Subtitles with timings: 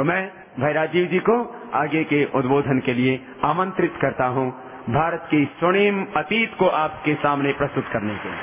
[0.00, 0.20] तो मैं
[0.60, 1.34] भाई राजीव जी को
[1.74, 4.46] आगे के उद्बोधन के लिए आमंत्रित करता हूँ
[4.90, 8.38] भारत की स्वर्णिम अतीत को आपके सामने प्रस्तुत करने के लिए।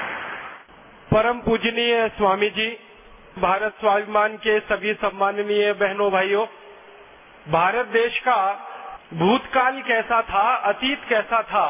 [1.12, 2.68] परम पूजनीय स्वामी जी,
[3.40, 6.46] भारत स्वाभिमान के सभी सम्माननीय बहनों भाइयों,
[7.50, 8.38] भारत देश का
[9.14, 11.68] भूतकाल कैसा था, अतीत कैसा था,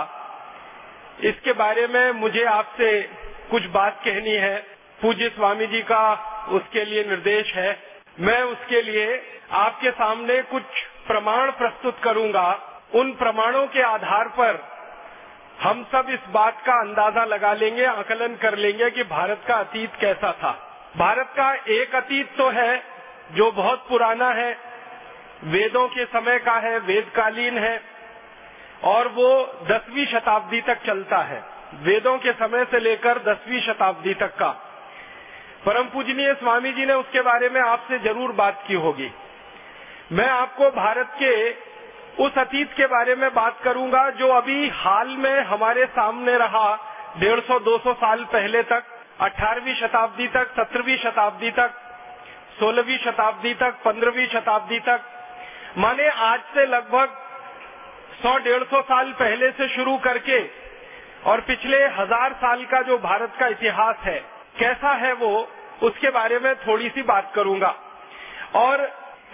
[1.23, 3.01] इसके बारे में मुझे आपसे
[3.51, 4.55] कुछ बात कहनी है।
[5.01, 6.07] पूज्य स्वामी जी का
[6.51, 7.86] उसके लिए निर्देश है।
[8.17, 9.21] मैं उसके लिए
[9.51, 10.63] आपके सामने कुछ
[11.07, 12.47] प्रमाण प्रस्तुत करूँगा।
[12.95, 14.61] उन प्रमाणों के आधार पर
[15.61, 19.95] हम सब इस बात का अंदाज़ा लगा लेंगे, आकलन कर लेंगे कि भारत का अतीत
[20.01, 20.51] कैसा था।
[20.97, 22.83] भारत का एक अतीत तो है
[23.31, 24.51] जो बहुत पुराना है,
[25.43, 27.81] वेदों के समय का है, वेदकालीन है,
[28.83, 29.29] और वो
[29.63, 31.43] दसवीं शताब्दी तक चलता है।
[31.83, 34.55] वेदों के समय से लेकर दसवीं शताब्दी तक का।
[35.67, 39.09] परम पूजनीय स्वामी जी ने उसके बारे में आपसे ज़रूर बात की होगी।
[40.11, 41.31] मैं आपको भारत के
[42.25, 46.69] उस अतीत के बारे में बात करूँगा जो अभी हाल में हमारे सामने रहा
[47.17, 48.83] डेढ़ सौ, दो सौ साल पहले तक,
[49.21, 51.73] अठारहवीं शताब्दी तक, सत्रहवीं शताब्दी तक,
[52.59, 55.01] सोलहवीं शताब्दी तक, पंद्रहवीं शताब्दी तक।
[55.77, 57.19] माने आज से लगभग
[58.23, 60.41] सौ, डेढ़ सौ साल पहले से शुरू करके
[61.25, 64.19] और पिछले हज़ार साल का जो भारत का इतिहास है,
[64.59, 65.47] कैसा है वो?
[65.83, 67.75] उसके बारे में थोड़ी सी बात करूँगा।
[68.55, 68.81] और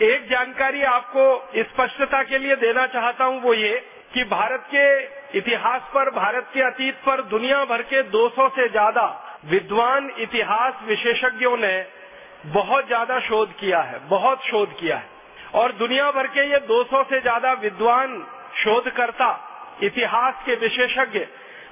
[0.03, 1.25] एक जानकारी आपको
[1.63, 3.73] स्पष्टता के लिए देना चाहता हूँ वो ये
[4.13, 9.05] कि भारत के इतिहास पर, भारत के अतीत पर दुनिया भर के 200 से ज़्यादा
[9.45, 11.85] विद्वान इतिहास विशेषज्ञों ने
[12.47, 15.11] बहुत ज़्यादा शोध किया है, बहुत शोध किया है।
[15.53, 18.17] और दुनिया भर के ये 200 से ज़्यादा विद्वान
[18.55, 19.29] शोधकर्ता,
[19.83, 21.19] इतिहास के विशेषज्ञ,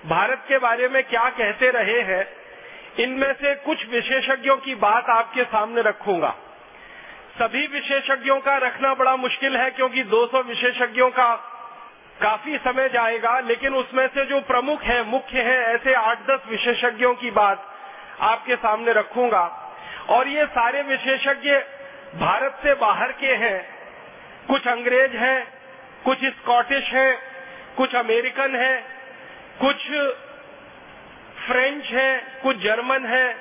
[0.08, 2.24] भारत के बारे में क्या कहते रहे हैं
[3.00, 6.36] इनमें से कुछ विशेषज्ञों की बात आपके सामने रखूँगा।
[7.40, 11.36] सभी विशेषज्ञों का रखना बड़ा मुश्किल है क्योंकि 200 विशेषज्ञों का
[12.22, 17.14] काफ़ी समय जाएगा, लेकिन उसमें से जो प्रमुख है, मुख्य है, ऐसे आठ दस विशेषज्ञों
[17.14, 17.76] की बात
[18.20, 19.76] आपके सामने रखूँगा।
[20.10, 21.52] और ये सारे विशेषज्ञ
[22.20, 23.82] भारत से बाहर के हैं।
[24.48, 25.48] कुछ अंग्रेज़ हैं,
[26.06, 27.18] कुछ स्कॉटिश हैं,
[27.78, 28.86] कुछ अमेरिकन हैं,
[29.62, 29.78] कुछ
[31.48, 33.36] फ्रेंच हैं, कुछ जर्मन हैं,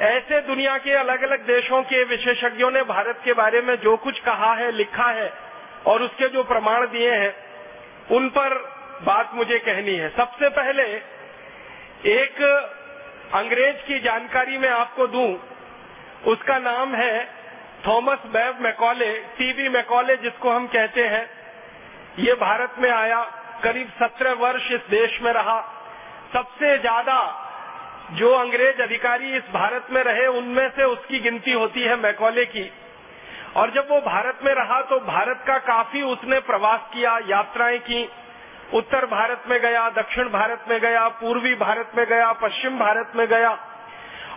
[0.00, 4.20] ऐसे दुनिया के अलग अलग देशों के विशेषज्ञों ने भारत के बारे में जो कुछ
[4.20, 5.32] कहा है, लिखा है,
[5.86, 7.34] और उसके जो प्रमाण दिए हैं,
[8.10, 8.54] उन पर
[9.02, 10.82] बात मुझे कहनी है। सबसे पहले,
[12.06, 12.42] एक
[13.34, 15.36] अंग्रेज़ की जानकारी मैं आपको दूँ,
[16.26, 17.28] उसका नाम है
[17.86, 21.28] थॉमस बैब मैकॉले टीबी मैकॉले जिसको हम कहते हैं।
[22.18, 23.22] ये भारत में आया,
[23.62, 25.58] करीब सत्रह वर्ष इस देश में रहा।
[26.36, 27.40] सबसे ज़्यादा
[28.12, 32.72] जो अंग्रेज़ अधिकारी इस भारत में रहे, उनमें से उसकी गिनती होती है मैकॉले की।
[33.56, 38.08] और जब वो भारत में रहा तो भारत का काफ़ी उसने प्रवास किया, यात्राएँ की।
[38.74, 43.26] उत्तर भारत में गया, दक्षिण भारत में गया, पूर्वी भारत में गया, पश्चिम भारत में
[43.28, 43.58] गया।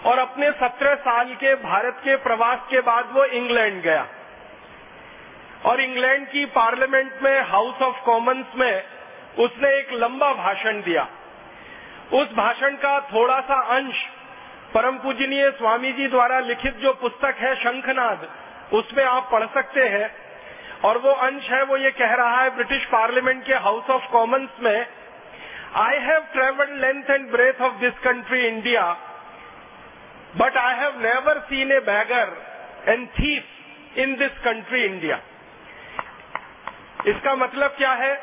[0.05, 4.07] और अपने सत्रह साल के भारत के प्रवास के बाद वो इंग्लैंड गया।
[5.65, 8.83] और इंग्लैंड की पार्लियामेंट में, हाउस ऑफ़ कॉमन्स में,
[9.39, 11.07] उसने एक लंबा भाषण दिया।
[12.11, 14.03] उस भाषण का थोड़ा सा अंश
[14.73, 18.27] परम पूजनीय स्वामी जी द्वारा लिखित जो पुस्तक है शंखनाद,
[18.73, 20.09] उसमें आप पढ़ सकते हैं।
[20.83, 24.49] और वो अंश है, वो ये कह रहा है, ब्रिटिश पार्लियामेंट के हाउस ऑफ़ कॉमन्स
[24.61, 24.87] में
[25.77, 28.83] I have travelled length and breadth of this country India
[30.37, 32.35] but I have never seen a beggar
[32.87, 35.19] and thief in this country India
[37.07, 38.13] इसका मतलब क्या है?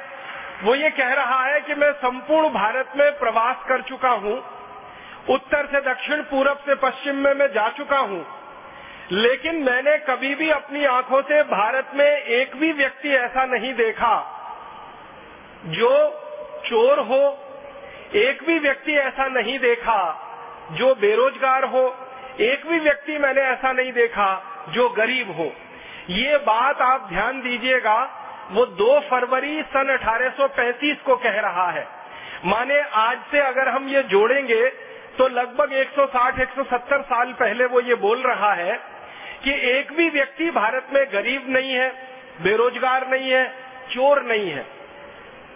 [0.65, 4.37] वो ये कह रहा है कि मैं संपूर्ण भारत में प्रवास कर चुका हूँ।
[5.31, 8.25] उत्तर से दक्षिण, पूरब से पश्चिम में मैं जा चुका हूँ।
[9.13, 14.15] लेकिन मैंने कभी भी अपनी आँखों से भारत में एक भी व्यक्ति ऐसा नहीं देखा
[15.67, 15.91] जो
[16.67, 17.39] चोर हो,
[18.15, 20.01] एक भी व्यक्ति ऐसा नहीं देखा
[20.73, 21.87] जो बेरोजगार हो,
[22.41, 24.29] एक भी व्यक्ति मैंने ऐसा नहीं देखा
[24.69, 25.53] जो गरीब हो।
[26.11, 28.21] ये बात आप ध्यान दीजिएगा
[28.51, 31.87] वो 2 फरवरी सन 1835 को कह रहा है।
[32.47, 34.69] माने आज से अगर हम ये जोड़ेंगे
[35.19, 38.77] तो लगभग 160-170 साल पहले वो ये बोल रहा है
[39.45, 41.89] कि एक भी व्यक्ति भारत में गरीब नहीं है,
[42.43, 43.45] बेरोजगार नहीं है,
[43.91, 44.67] चोर नहीं है।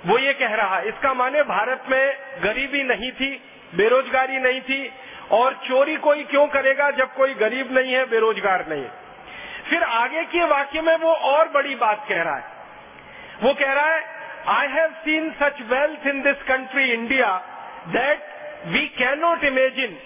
[0.07, 3.31] वो ये कह रहा है। इसका माने भारत में गरीबी नहीं थी,
[3.75, 4.93] बेरोजगारी नहीं थी,
[5.31, 8.93] और चोरी कोई क्यों करेगा जब कोई गरीब नहीं है, बेरोजगार नहीं है?
[9.71, 12.58] फिर आगे के वाक्य में वो और बड़ी बात कह रहा है।
[13.43, 14.05] वो कह रहा है
[14.49, 17.37] I have seen such wealth in this country India
[17.89, 18.23] that
[18.67, 19.99] we cannot imagine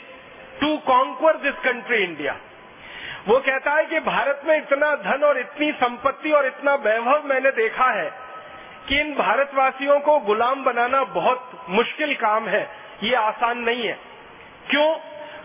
[0.61, 2.37] to conquer this country India
[3.29, 7.51] वो कहता है कि भारत में इतना धन और इतनी संपत्ति और इतना वैभव मैंने
[7.51, 8.13] देखा है
[8.89, 12.71] कि इन भारतवासियों को गुलाम बनाना बहुत मुश्किल काम है।
[13.03, 13.99] ये आसान नहीं है।
[14.71, 14.97] क्यों?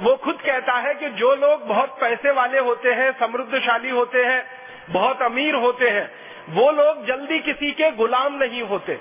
[0.02, 4.48] वो खुद कहता है कि जो लोग बहुत पैसे वाले होते हैं, समृद्धशाली होते हैं,
[4.90, 9.00] बहुत अमीर होते हैं वो लोग जल्दी किसी के गुलाम नहीं होते।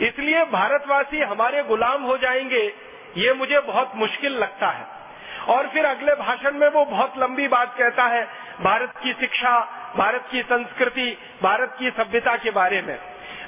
[0.00, 2.74] इसलिए भारतवासी हमारे गुलाम हो जाएँगे,
[3.16, 4.86] ये मुझे बहुत मुश्किल लगता है।
[5.48, 8.28] और फिर अगले भाषण में वो बहुत लंबी बात कहता है,
[8.60, 9.58] भारत की शिक्षा,
[9.96, 12.98] भारत की संस्कृति, भारत की सभ्यता के बारे में।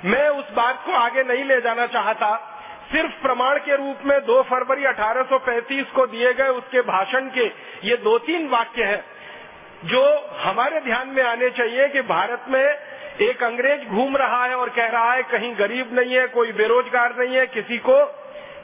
[0.04, 2.52] मैं उस बात को आगे नहीं ले जाना चाहता,
[2.92, 7.46] सिर्फ़ प्रमाण के रूप में 2 फरवरी 1835 को दिए गए उसके भाषण के
[7.84, 9.04] ये दो तीन वाक्य हैं,
[9.84, 14.68] जो हमारे ध्यान में आने चाहिए कि भारत में एक अंग्रेज़ घूम रहा है और
[14.68, 18.04] कह रहा है, कहीं गरीब नहीं है, कोई बेरोजगार नहीं है, किसी को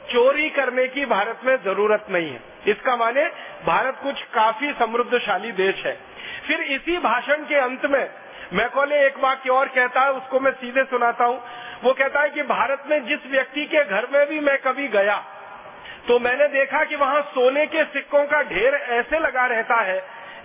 [0.09, 3.25] चोरी करने की भारत में ज़रूरत नहीं है। इसका माने
[3.65, 5.97] भारत कुछ काफ़ी समृद्धशाली देश है।
[6.47, 8.07] फिर इसी भाषण के अंत में
[8.53, 11.41] मैकोले एक वाक्य और कहता है, उसको मैं सीधे सुनाता हूँ।
[11.83, 15.23] वो कहता है कि भारत में जिस व्यक्ति के घर में भी मैं कभी गया
[16.07, 19.97] तो मैंने देखा कि वहाँ सोने के सिक्कों का ढेर ऐसे लगा रहता है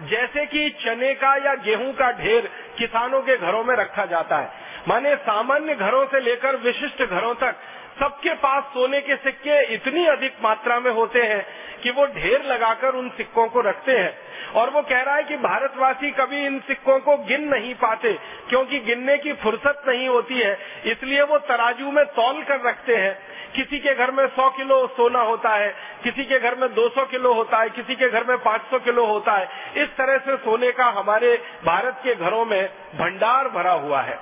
[0.07, 4.53] जैसे कि चने का या गेहूँ का ढेर किसानों के घरों में रखा जाता है।
[4.89, 7.57] माने सामान्य घरों से लेकर विशिष्ट घरों तक
[8.01, 11.47] सबके पास सोने के सिक्के इतनी अधिक मात्रा में होते हैं
[11.83, 14.19] कि वो ढेर लगाकर उन सिक्कों को रखते हैं।
[14.53, 18.13] और वो कह रहा है कि भारतवासी कभी इन सिक्कों को गिन नहीं पाते,
[18.49, 23.19] क्योंकि गिनने की फुर्सत नहीं होती है। इसलिए वो तराजू में तौल कर रखते हैं।
[23.57, 25.75] किसी के घर में 100 किलो सोना होता है,
[26.05, 29.33] किसी के घर में 200 किलो होता है, किसी के घर में 500 किलो होता
[29.33, 34.19] है। इस तरह से सोने का हमारे भारत के घरों में भंडार भरा हुआ है।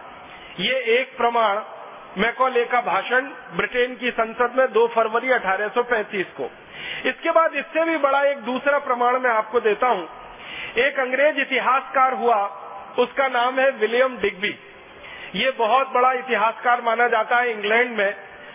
[0.60, 1.56] ये एक प्रमाण
[2.18, 3.26] मैकोले का भाषण
[3.56, 6.50] ब्रिटेन की संसद में 2 फरवरी 1835 को।
[7.08, 10.08] इसके बाद इससे भी बड़ा एक दूसरा प्रमाण मैं आपको देता हूँ।
[10.78, 12.36] एक अंग्रेज़ इतिहासकार हुआ,
[12.98, 14.54] उसका नाम है विलियम डिग्बी।
[15.34, 18.14] ये बहुत बड़ा इतिहासकार माना जाता है इंग्लैंड में।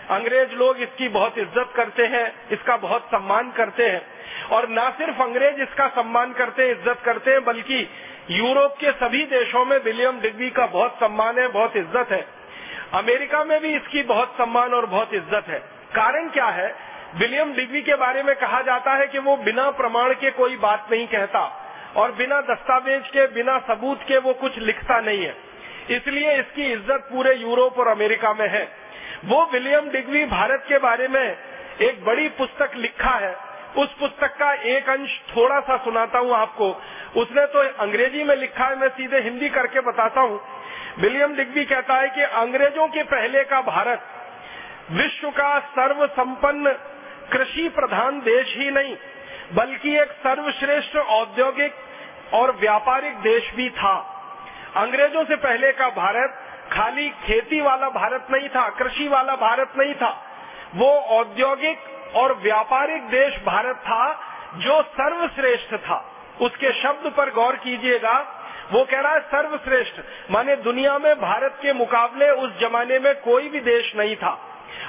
[0.09, 4.01] अंग्रेज़ लोग इसकी बहुत इज़्ज़त करते हैं, इसका बहुत सम्मान करते हैं।
[4.51, 7.87] और न सिर्फ़ अंग्रेज़ इसका सम्मान करते हैं इज़्ज़त करते हैं, बल्कि
[8.29, 12.40] यूरोप के सभी देशों में विलियम डिग्बी का बहुत सम्मान है, बहुत इज़्ज़त है।
[12.93, 15.59] अमेरिका में भी इसकी बहुत सम्मान और बहुत इज़्ज़त है।
[15.93, 16.73] कारण क्या है?
[17.15, 20.87] विलियम डिग्बी के बारे में कहा जाता है कि वो बिना प्रमाण के कोई बात
[20.91, 21.39] नहीं कहता
[21.95, 25.35] और बिना दस्तावेज़ के, बिना सबूत के वो कुछ लिखता नहीं है।
[25.89, 28.63] इसलिए इसकी इज़्ज़त पूरे यूरोप और अमेरिका में है।
[29.25, 31.23] वो विलियम डिग्बी भारत के बारे में
[31.81, 33.35] एक बड़ी पुस्तक लिखा है।
[33.77, 36.69] उस पुस्तक का एक अंश थोड़ा सा सुनाता हूँ आपको।
[37.21, 40.39] उसने तो अंग्रेज़ी में लिखा है, मैं सीधे हिंदी करके बताता हूँ।
[40.99, 44.01] विलियम डिग्बी कहता है कि अंग्रेज़ों के पहले का भारत
[44.91, 46.71] विश्व का सर्व संपन्न
[47.31, 48.95] कृषि प्रधान देश ही नहीं,
[49.53, 51.73] बल्कि एक सर्वश्रेष्ठ औद्योगिक
[52.33, 53.93] और व्यापारिक देश भी था।
[54.75, 56.37] अंग्रेज़ों से पहले का भारत
[56.71, 60.11] खाली खेती वाला भारत नहीं था, कृषि वाला भारत नहीं था।
[60.75, 64.11] वो औद्योगिक और व्यापारिक देश भारत था
[64.57, 66.05] जो सर्वश्रेष्ठ था।
[66.41, 68.19] उसके शब्द पर गौर कीजिएगा
[68.71, 70.01] वो कह रहा है, सर्वश्रेष्ठ,
[70.31, 74.39] माने दुनिया में भारत के मुकाबले उस जमाने में कोई भी देश नहीं था।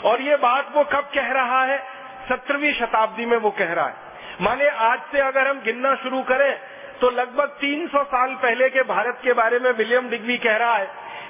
[0.05, 1.79] और ये बात वो कब कह रहा है?
[2.29, 3.95] सत्रहवीं शताब्दी में वो कह रहा है।
[4.41, 6.53] माने आज से अगर हम गिनना शुरू करें
[7.01, 10.87] तो लगभग 300 साल पहले के भारत के बारे में विलियम डिग्वी कह रहा है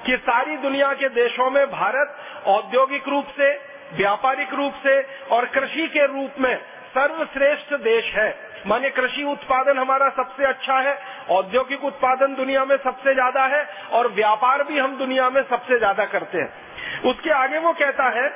[0.07, 3.51] कि सारी दुनिया के देशों में भारत औद्योगिक रूप से,
[3.93, 5.01] व्यापारिक रूप से
[5.31, 6.55] और कृषि के रूप में
[6.93, 8.31] सर्वश्रेष्ठ देश है।
[8.67, 10.99] माने कृषि उत्पादन हमारा सबसे अच्छा है,
[11.31, 16.05] औद्योगिक उत्पादन दुनिया में सबसे ज़्यादा है और व्यापार भी हम दुनिया में सबसे ज़्यादा
[16.07, 18.29] करते हैं। उसके आगे वो कहता है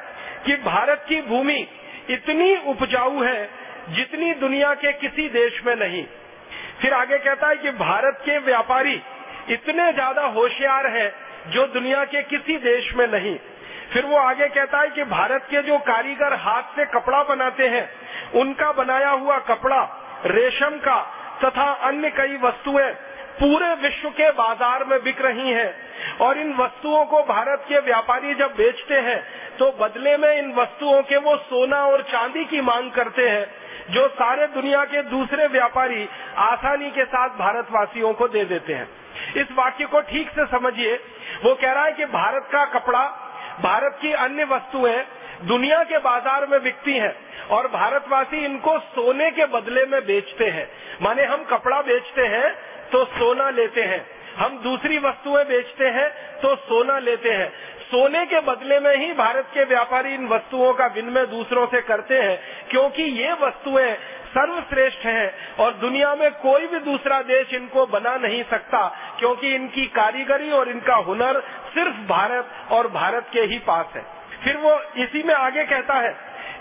[0.46, 1.66] कि भारत की भूमि
[2.10, 3.48] इतनी उपजाऊ है
[3.90, 6.04] जितनी दुनिया के किसी देश में नहीं।
[6.80, 9.00] फिर आगे कहता है कि भारत के व्यापारी
[9.50, 11.08] इतने ज़्यादा होशियार है
[11.48, 13.36] जो दुनिया के किसी देश में नहीं।
[13.92, 17.84] फिर वो आगे कहता है कि भारत के जो कारीगर हाथ से कपड़ा बनाते हैं
[18.36, 19.82] उनका बनाया हुआ कपड़ा,
[20.26, 21.00] रेशम का,
[21.44, 22.90] तथा अन्य कई वस्तुएँ
[23.40, 28.34] पूरे विश्व के बाज़ार में बिक रही हैं। और इन वस्तुओं को भारत के व्यापारी
[28.34, 29.18] जब बेचते हैं
[29.58, 33.46] तो बदले में इन वस्तुओं के वो सोना और चांदी की मांग करते हैं,
[33.90, 38.88] जो सारे दुनिया के दूसरे व्यापारी आसानी के साथ भारतवासियों को दे देते हैं।
[39.36, 40.94] इस वाक्य को ठीक से समझिए।
[41.44, 43.04] वो कह रहा है कि भारत का कपड़ा,
[43.62, 44.98] भारत की अन्य वस्तुएँ
[45.42, 47.14] दुनिया के बाज़ार में बिकती हैं
[47.50, 50.68] और भारतवासी इनको सोने के बदले में बेचते हैं।
[51.02, 52.52] माने हम कपड़ा बेचते हैं
[52.92, 54.04] तो सोना लेते हैं।
[54.36, 56.08] हम दूसरी वस्तुएँ बेचते हैं
[56.42, 57.48] तो सोना लेते हैं।
[57.82, 62.20] सोने के बदले में ही भारत के व्यापारी इन वस्तुओं का विनिमय दूसरों से करते
[62.20, 62.38] हैं,
[62.70, 63.94] क्योंकि ये वस्तुएँ
[64.28, 68.86] सर्वश्रेष्ठ हैं और दुनिया में कोई भी दूसरा देश इनको बना नहीं सकता,
[69.18, 71.40] क्योंकि इनकी कारीगरी और इनका हुनर
[71.74, 74.15] सिर्फ़ भारत और भारत के ही पास है।
[74.46, 76.14] फिर वो इसी में आगे कहता है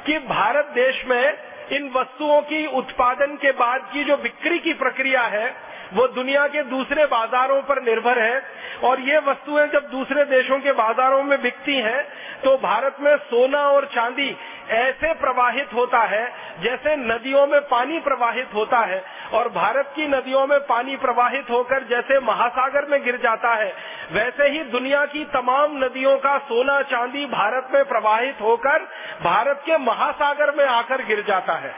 [0.05, 1.37] कि भारत देश में
[1.71, 5.47] इन वस्तुओं की उत्पादन के बाद की जो बिक्री की प्रक्रिया है,
[5.93, 8.41] वो दुनिया के दूसरे बाजारों पर निर्भर है।
[8.83, 12.03] और ये वस्तुएँ जब दूसरे देशों के बाजारों में बिकती हैं
[12.43, 14.29] तो भारत में सोना और चांदी
[14.69, 16.25] ऐसे प्रवाहित होता है
[16.61, 19.03] जैसे नदियों में पानी प्रवाहित होता है
[19.33, 23.73] और भारत की नदियों में पानी प्रवाहित होकर जैसे महासागर में गिर जाता है,
[24.11, 28.87] वैसे ही दुनिया की तमाम नदियों का सोना चांदी भारत में प्रवाहित होकर
[29.23, 31.73] भारत के महासागर में आकर गिर जाता है।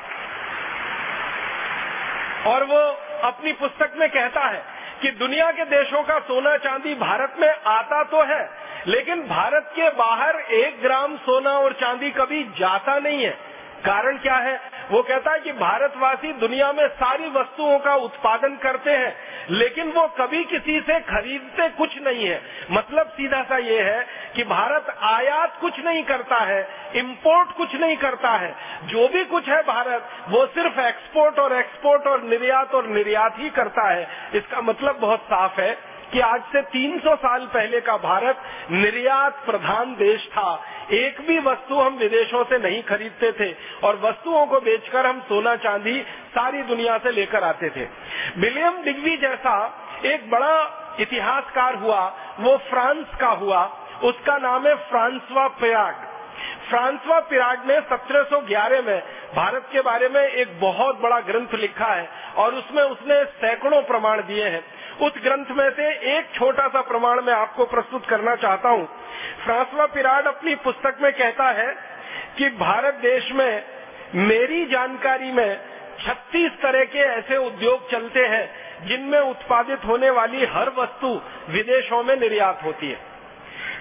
[2.47, 2.79] और वो
[3.23, 4.63] अपनी पुस्तक में कहता है
[5.01, 9.89] कि दुनिया के देशों का सोना चांदी भारत में आता तो है लेकिन भारत के
[9.89, 14.61] बाहर एक ग्राम सोना और चांदी कभी जाता नहीं है। कारण क्या है?
[14.91, 19.17] वो कहता है कि भारतवासी दुनिया में सारी वस्तुओं का उत्पादन करते हैं,
[19.49, 22.41] लेकिन वो कभी किसी से खरीदते कुछ नहीं है।
[22.71, 27.97] मतलब सीधा सा ये है कि भारत आयात कुछ नहीं करता है इंपोर्ट कुछ नहीं
[27.97, 32.87] करता है। जो भी कुछ है भारत, वो सिर्फ़ एक्सपोर्ट और एक्सपोर्ट और निर्यात और
[32.87, 37.81] निर्यात ही करता है। इसका मतलब बहुत साफ़ है कि आज से 300 साल पहले
[37.81, 43.55] का भारत निर्यात प्रधान देश था। एक भी वस्तु हम विदेशों से नहीं खरीदते थे
[43.83, 47.87] और वस्तुओं को बेचकर हम सोना चांदी सारी दुनिया से लेकर आते थे।
[48.37, 49.55] विलियम डिग्वी जैसा
[50.05, 50.55] एक बड़ा
[50.99, 52.01] इतिहासकार हुआ,
[52.39, 53.63] वो फ्रांस का हुआ।
[54.03, 56.07] उसका नाम है फ्रांसवा पयाग
[56.69, 58.99] फ्रांसवा पिराग ने 1711 में
[59.35, 64.21] भारत के बारे में एक बहुत बड़ा ग्रंथ लिखा है और उसमें उसने सैकड़ों प्रमाण
[64.21, 64.63] दिए हैं।
[65.01, 65.87] उस ग्रंथ में से
[66.17, 68.85] एक छोटा सा प्रमाण मैं आपको प्रस्तुत करना चाहता हूँ।
[69.45, 71.67] फ्रांसवा पिराड अपनी पुस्तक में कहता है
[72.37, 73.63] कि भारत देश में
[74.15, 75.59] मेरी जानकारी में
[75.99, 82.15] 36 तरह के ऐसे उद्योग चलते हैं जिनमें उत्पादित होने वाली हर वस्तु विदेशों में
[82.15, 82.99] निर्यात होती है।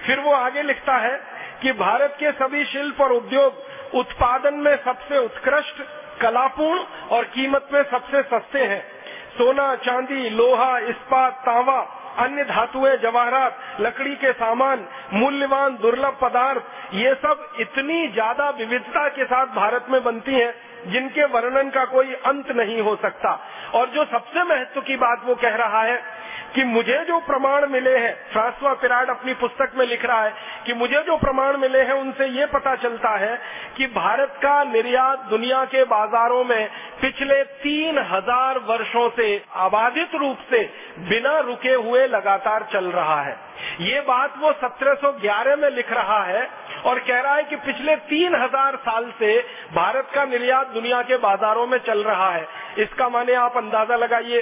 [0.05, 1.15] फिर वो आगे लिखता है
[1.61, 5.81] कि भारत के सभी शिल्प और उद्योग उत्पादन में सबसे उत्कृष्ट,
[6.21, 8.96] कलापूर्ण और कीमत में सबसे सस्ते हैं।
[9.37, 11.79] सोना, चांदी, लोहा, इस्पात तांवा
[12.17, 16.61] अन्य धातुएँ, जवाहरात, लकड़ी के सामान, मूल्यवान दुर्लभ पदार्थ,
[16.93, 20.53] ये सब इतनी ज़्यादा विविधता के साथ भारत में बनती हैं,
[20.87, 23.39] जिनके वर्णन का कोई अंत नहीं हो सकता।
[23.73, 26.01] और जो सबसे महत्व की बात वो कह रहा है
[26.47, 30.33] कि मुझे जो प्रमाण मिले हैं, फ्रांसवा पिराड अपनी पुस्तक में लिख रहा है
[30.65, 33.35] कि मुझे जो प्रमाण मिले हैं, उनसे ये पता चलता है
[33.77, 36.69] कि भारत का निर्यात दुनिया के बाजारों में
[37.01, 40.63] पिछले तीन हज़ार वर्षो से अबाधित रूप से
[41.09, 43.35] बिना रुके हुए लगातार चल रहा है।
[43.81, 46.47] ये बात वो 1711 में लिख रहा है
[46.85, 49.37] और कह रहा है कि पिछले तीन हज़ार साल से
[49.73, 54.41] भारत का निर्यात दुनिया के बाजारों में चल रहा है। इसका माने आप अंदाज़ा लगाइए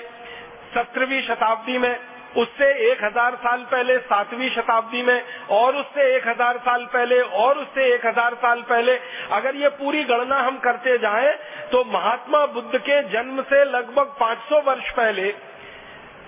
[0.75, 1.95] सत्रहवीं शताब्दी में,
[2.37, 7.57] उससे एक हज़ार साल पहले सातवीं शताब्दी में, और उससे एक हज़ार साल पहले, और
[7.57, 8.97] उससे एक हज़ार साल पहले,
[9.31, 11.33] अगर ये पूरी गणना हम करते जाएँ
[11.71, 15.33] तो महात्मा बुद्ध के जन्म से लगभग 500 वर्ष पहले,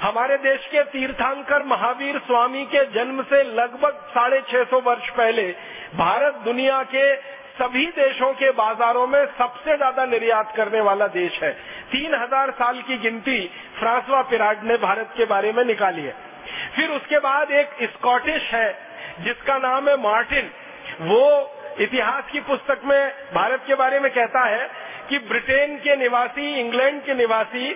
[0.02, 5.48] हमारे देश के तीर्थांकर महावीर स्वामी के जन्म से लगभग साढ़े छह सौ वर्ष पहले,
[5.96, 7.06] भारत दुनिया के
[7.58, 11.52] सभी देशों के बाजारों में सबसे ज़्यादा निर्यात करने वाला देश है।
[11.92, 13.40] तीन हज़ार साल की गिनती
[13.80, 16.16] फ्रांसवा पिराड ने भारत के बारे में निकाली है।
[16.76, 18.70] फिर उसके बाद एक स्कॉटिश है,
[19.20, 20.50] जिसका नाम है मार्टिन।
[21.02, 21.24] वो
[21.80, 24.70] इतिहास की पुस्तक में भारत के बारे में कहता है
[25.10, 27.76] कि ब्रिटेन के निवासी, इंग्लैंड के निवासी,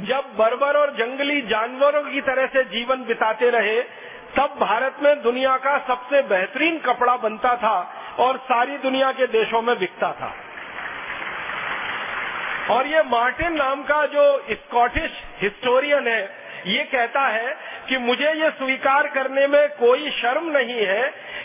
[0.00, 3.80] जब बर्बर और जंगली जानवरों की तरह से जीवन बिताते रहे,
[4.36, 7.78] तब भारत में दुनिया का सबसे बेहतरीन कपड़ा बनता था।
[8.18, 10.34] और सारी दुनिया के देशों में बिकता था।
[12.70, 15.10] और ये मार्टिन नाम का जो स्कॉटिश
[15.40, 17.56] हिस्टोरियन है, ये कहता है
[17.88, 21.02] कि मुझे ये स्वीकार करने में कोई शर्म नहीं है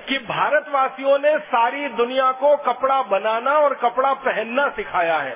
[0.07, 5.35] कि भारतवासियों ने सारी दुनिया को कपड़ा बनाना और कपड़ा पहनना सिखाया है।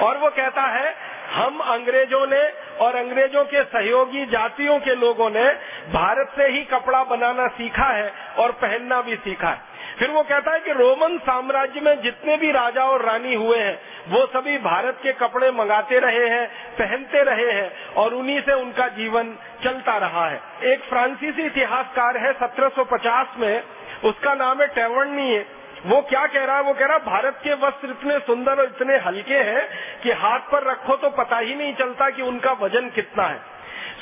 [0.00, 0.94] और वो कहता है,
[1.32, 2.42] हम अंग्रेज़ों ने
[2.80, 5.44] और अंग्रेज़ों के सहयोगी जातियों के लोगों ने
[5.92, 10.52] भारत से ही कपड़ा बनाना सीखा है और पहनना भी सीखा है। फिर वो कहता
[10.52, 14.98] है कि रोमन साम्राज्य में जितने भी राजा और रानी हुए हैं, वो सभी भारत
[15.02, 20.28] के कपड़े मंगाते रहे हैं, पहनते रहे हैं और उन्हीं से उनका जीवन चलता रहा
[20.28, 23.62] है। एक फ्रांसीसी इतिहासकार है 1750 में,
[24.04, 25.44] उसका नाम है टेवर्नी।
[25.86, 26.62] वो क्या कह रहा है?
[26.62, 29.68] वो कह रहा है, भारत के वस्त्र इतने सुंदर और इतने हल्के हैं
[30.02, 33.40] कि हाथ पर रखो तो पता ही नहीं चलता कि उनका वज़न कितना है।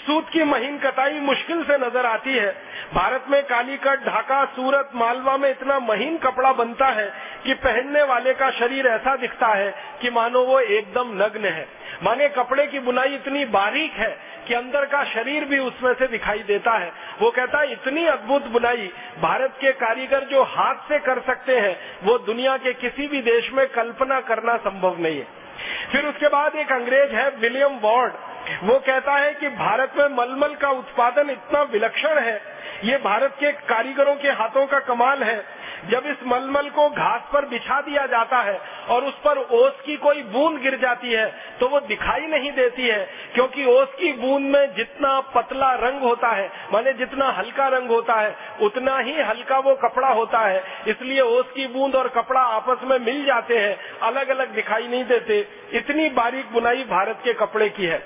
[0.07, 2.51] सूत की महीन कटाई मुश्किल से नज़र आती है।
[2.95, 7.07] भारत में कालीकट, ढाका, सूरत, मालवा में इतना महीन कपड़ा बनता है
[7.45, 9.71] कि पहनने वाले का शरीर ऐसा दिखता है
[10.03, 11.67] कि मानो वो एकदम नग्न है।
[12.03, 14.11] माने कपड़े की बुनाई इतनी बारीक है
[14.49, 18.47] कि अंदर का शरीर भी उसमें से दिखाई देता है। वो कहता है इतनी अद्भुत
[18.47, 18.91] बुनाई।
[19.21, 23.51] भारत के कारीगर जो हाथ से कर सकते हैं, वो दुनिया के किसी भी देश
[23.53, 25.27] में कल्पना करना संभव नहीं है।
[25.91, 28.12] फिर उसके बाद एक अंग्रेज़ है, विलियम वार्ड।
[28.62, 32.41] वो कहता है कि भारत में मलमल का उत्पादन इतना विलक्षण है,
[32.85, 35.37] ये भारत के कारीगरों के हाथों का कमाल है
[35.83, 38.59] जब इस मलमल को घास पर बिछा दिया जाता है
[38.89, 41.27] और उस पर ओस की कोई बूंद गिर जाती है
[41.61, 42.99] तो वो दिखाई नहीं देती है,
[43.35, 48.15] क्योंकि ओस की बूंद में जितना पतला रंग होता है, माने जितना हल्का रंग होता
[48.15, 52.85] है, उतना ही हल्का वो कपड़ा होता है। इसलिए ओस की बूंद और कपड़ा आपस
[52.85, 55.41] में मिल जाते हैं अलग अलग दिखाई नहीं देते।
[55.75, 58.03] इतनी बारीक बुनाई भारत के कपड़े की है।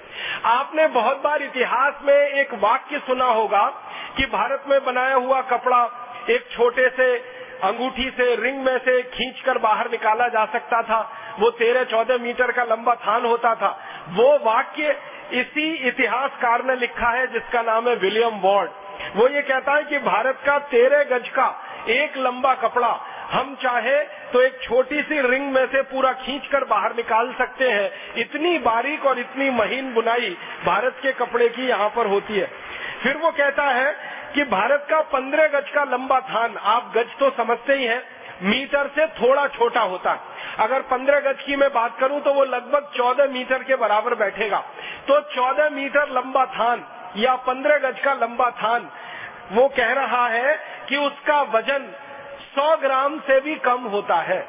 [0.46, 3.64] आपने बहुत बार इतिहास में एक वाक्य सुना होगा
[4.16, 5.84] कि भारत में बनाया हुआ कपड़ा
[6.30, 7.14] एक छोटे से
[7.64, 11.00] अंगूठी से रिंग में से खींचकर बाहर निकाला जा सकता था।
[11.40, 13.70] वो तेरह चौदह मीटर का लंबा थान होता था।
[14.10, 14.96] वो वाक्य
[15.32, 18.70] इसी इतिहासकार ने लिखा है, जिसका नाम है विलियम वॉर्ड।
[19.16, 21.48] वो ये कहता है कि भारत का तेरह गज का
[21.90, 22.88] एक लंबा कपड़ा,
[23.30, 23.98] हम चाहे
[24.32, 28.58] तो एक छोटी सी रिंग में से पूरा खींच कर बाहर निकाल सकते हैं। इतनी
[28.58, 30.36] बारीक और इतनी महीन बुनाई
[30.66, 32.46] भारत के कपड़े की यहाँ पर होती है।
[33.02, 33.94] फिर वो कहता है
[34.36, 38.02] कि भारत का पंद्रह गज का लंबा थान आप गज तो समझते ही हैं,
[38.42, 42.44] मीटर से थोड़ा छोटा होता है। अगर पंद्रह गज की मैं बात करूँ तो वो
[42.46, 44.58] लगभग चौदह मीटर के बराबर बैठेगा।
[45.08, 46.84] तो चौदह मीटर लंबा थान
[47.16, 48.88] या पंद्रह गज का लंबा थान,
[49.52, 50.56] वो कह रहा है
[50.88, 51.90] कि उसका वज़न
[52.50, 54.40] सौ ग्राम से भी कम होता है।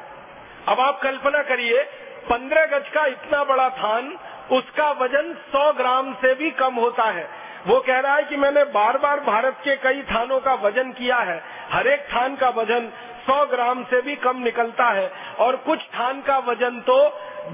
[0.68, 1.82] अब आप कल्पना करिए,
[2.28, 4.16] पंद्रह गज का इतना बड़ा थान,
[4.52, 7.28] उसका वज़न सौ ग्राम से भी कम होता है।
[7.66, 11.16] वो कह रहा है कि मैंने बार बार भारत के कई थानों का वज़न किया
[11.16, 12.90] है। हर एक थान का वज़न
[13.28, 16.98] 100 ग्राम से भी कम निकलता है और कुछ थान का वज़न तो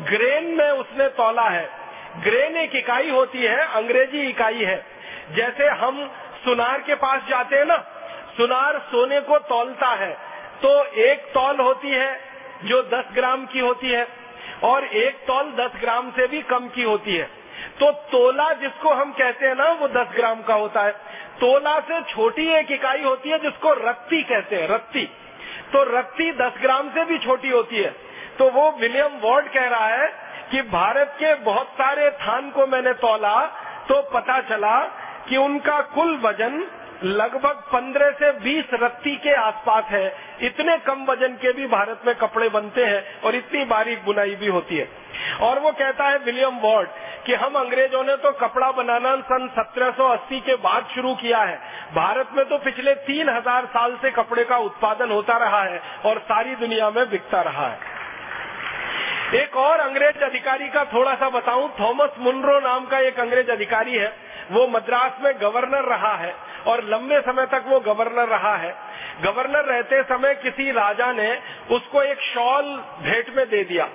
[0.05, 1.69] ग्रेन में उसने तोला है।
[2.21, 4.77] ग्रेन एक इकाई होती है, अंग्रेज़ी इकाई है।
[5.35, 6.11] जैसे हम
[6.45, 7.77] सुनार के पास जाते हैं ना,
[8.37, 10.13] सुनार सोने को तोलता है।
[10.63, 12.21] तो एक तौल होती है
[12.65, 14.07] जो 10 ग्राम की होती है
[14.63, 17.29] और एक तौल 10 ग्राम से भी कम की होती है।
[17.81, 20.93] तो तोला जिसको हम कहते हैं ना, वो दस ग्राम का होता है।
[21.41, 25.05] तोला से छोटी एक इकाई होती है जिसको रत्ती कहते हैं, रत्ती।
[25.73, 27.91] तो रत्ती दस ग्राम से भी छोटी होती है।
[28.39, 30.09] तो वो विलियम वॉर्ड कह रहा है
[30.51, 33.47] कि भारत के बहुत सारे थान को मैंने तोला
[33.89, 34.79] तो पता चला
[35.29, 36.67] कि उनका कुल वज़न
[37.03, 40.07] लगभग 15 से 20 रत्ती के आसपास है।
[40.43, 44.47] इतने कम वज़न के भी भारत में कपड़े बनते हैं और इतनी बारीक बुनाई भी
[44.49, 44.89] होती है।
[45.43, 46.89] और वो कहता है विलियम वॉर्ड
[47.27, 51.57] कि हम अंग्रेज़ों ने तो कपड़ा बनाना सन 1780 के बाद शुरू किया है।
[51.95, 56.19] भारत में तो पिछले तीन हज़ार साल से कपड़े का उत्पादन होता रहा है और
[56.25, 57.93] सारी दुनिया में बिकता रहा है।
[59.35, 63.97] एक और अंग्रेज़ अधिकारी का थोड़ा सा बताऊँ। थॉमस मुनरो नाम का एक अंग्रेज़ अधिकारी
[63.97, 64.13] है।
[64.51, 66.35] वो मद्रास में गवर्नर रहा है
[66.67, 68.75] और लंबे समय तक वो गवर्नर रहा है।
[69.23, 71.31] गवर्नर रहते समय किसी राजा ने
[71.71, 72.65] उसको एक शॉल
[73.03, 73.89] भेंट में दे दिया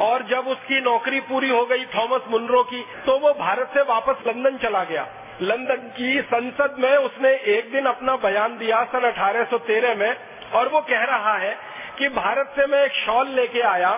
[0.00, 4.26] और जब उसकी नौकरी पूरी हो गई थॉमस मुनरो की तो वो भारत से वापस
[4.26, 5.06] लंदन चला गया।
[5.42, 10.16] लंदन की संसद में उसने एक दिन अपना बयान दिया सन 1813 में
[10.52, 11.56] और वो कह रहा है
[11.98, 13.90] कि भारत से मैं एक शॉल लेके आया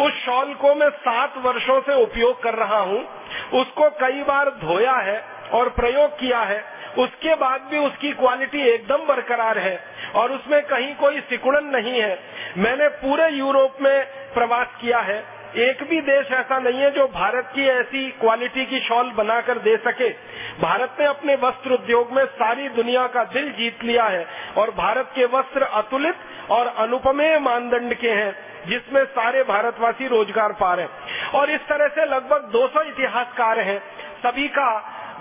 [0.00, 3.00] उस शॉल को मैं सात वर्षों से उपयोग कर रहा हूँ।
[3.52, 6.64] उसको कई बार धोया है और प्रयोग किया है।
[6.98, 12.18] उसके बाद भी उसकी क्वालिटी एकदम बरकरार है और उसमें कहीं कोई सिकुड़न नहीं है।
[12.58, 17.50] मैंने पूरे यूरोप में प्रवास किया है। एक भी देश ऐसा नहीं है जो भारत
[17.54, 20.08] की ऐसी क्वालिटी की शॉल बनाकर दे सके।
[20.60, 25.10] भारत ने अपने वस्त्र उद्योग में सारी दुनिया का दिल जीत लिया है और भारत
[25.14, 26.14] के वस्त्र अतुलित
[26.50, 28.34] और अनुपमेय मानदंड के हैं,
[28.68, 33.78] जिसमें सारे भारतवासी रोज़गार पा रहे हैं। और इस तरह से लगभग 200 इतिहासकार हैं।
[34.24, 34.70] सभी का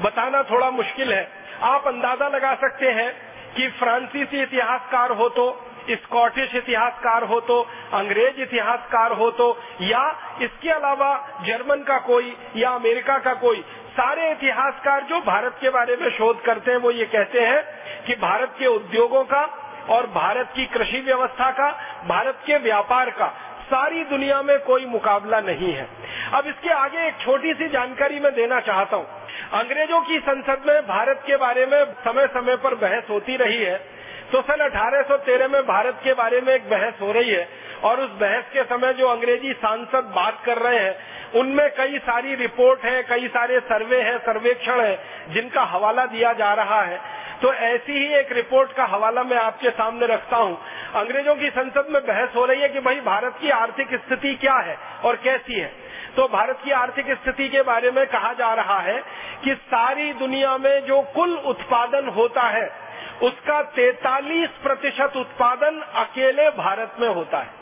[0.02, 1.28] बताना थोड़ा मुश्किल है।
[1.63, 3.12] आप अंदाज़ा लगा सकते हैं
[3.56, 5.50] कि फ्रांसीसी इतिहासकार हो तो
[5.89, 7.60] स्कॉटिश इतिहासकार हो तो
[7.94, 9.48] अंग्रेज़ इतिहासकार हो तो
[9.82, 10.04] या
[10.41, 11.13] इसके अलावा
[11.46, 16.41] जर्मन का कोई या अमेरिका का कोई, सारे इतिहासकार जो भारत के बारे में शोध
[16.41, 17.63] करते हैं, वो ये कहते हैं
[18.08, 19.44] कि भारत के उद्योगों का
[19.89, 21.70] और भारत की कृषि व्यवस्था का,
[22.08, 23.28] भारत के व्यापार का,
[23.65, 25.88] सारी दुनिया में कोई मुकाबला नहीं है।
[26.34, 29.06] अब इसके आगे एक छोटी सी जानकारी मैं देना चाहता हूँ।
[29.54, 34.01] अंग्रेज़ों की संसद में भारत के बारे में समय समय पर बहस होती रही है।
[34.32, 37.50] तो सन 1813 में भारत के बारे में एक बहस हो रही है
[37.84, 40.96] और उस बहस के समय जो अंग्रेज़ी सांसद बात कर रहे हैं,
[41.36, 46.54] उनमें कई सारी रिपोर्ट है, कई सारे सर्वे है, सर्वेक्षण है, जिनका हवाला दिया जा
[46.54, 47.02] रहा है।
[47.41, 50.62] तो ऐसी ही एक रिपोर्ट का हवाला मैं आपके सामने रखता हूँ।
[50.96, 54.56] अंग्रेज़ों की संसद में बहस हो रही है कि भाई, भारत की आर्थिक स्थिति क्या
[54.56, 55.91] है और कैसी है?
[56.15, 59.04] तो भारत की आर्थिक स्थिति के बारे में कहा जा रहा है
[59.44, 62.91] कि सारी दुनिया में जो कुल उत्पादन होता है
[63.24, 67.60] उसका 43 प्रतिशत उत्पादन अकेले भारत में होता है।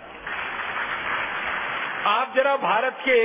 [2.07, 3.19] आप जरा भारत के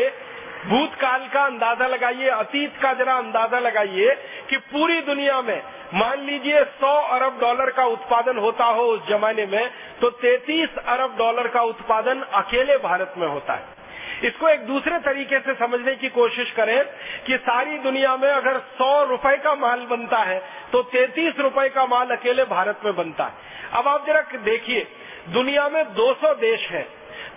[0.64, 4.14] भूतकाल का अंदाज़ा लगाइए, अतीत का जरा अंदाज़ा लगाइए
[4.50, 5.62] कि पूरी दुनिया में
[5.94, 9.70] मान लीजिए 100 अरब डॉलर का उत्पादन होता हो उस जमाने में
[10.00, 13.83] तो 33 अरब डॉलर का उत्पादन अकेले भारत में होता है।
[14.24, 16.84] इसको एक दूसरे तरीके से समझने की कोशिश करें
[17.26, 20.38] कि सारी दुनिया में अगर सौ रुपए का माल बनता है
[20.72, 23.32] तो 33 रुपए का माल अकेले भारत में बनता है।
[23.72, 24.86] अब आप जरा देखिए,
[25.28, 26.86] दुनिया में 200 देश हैं।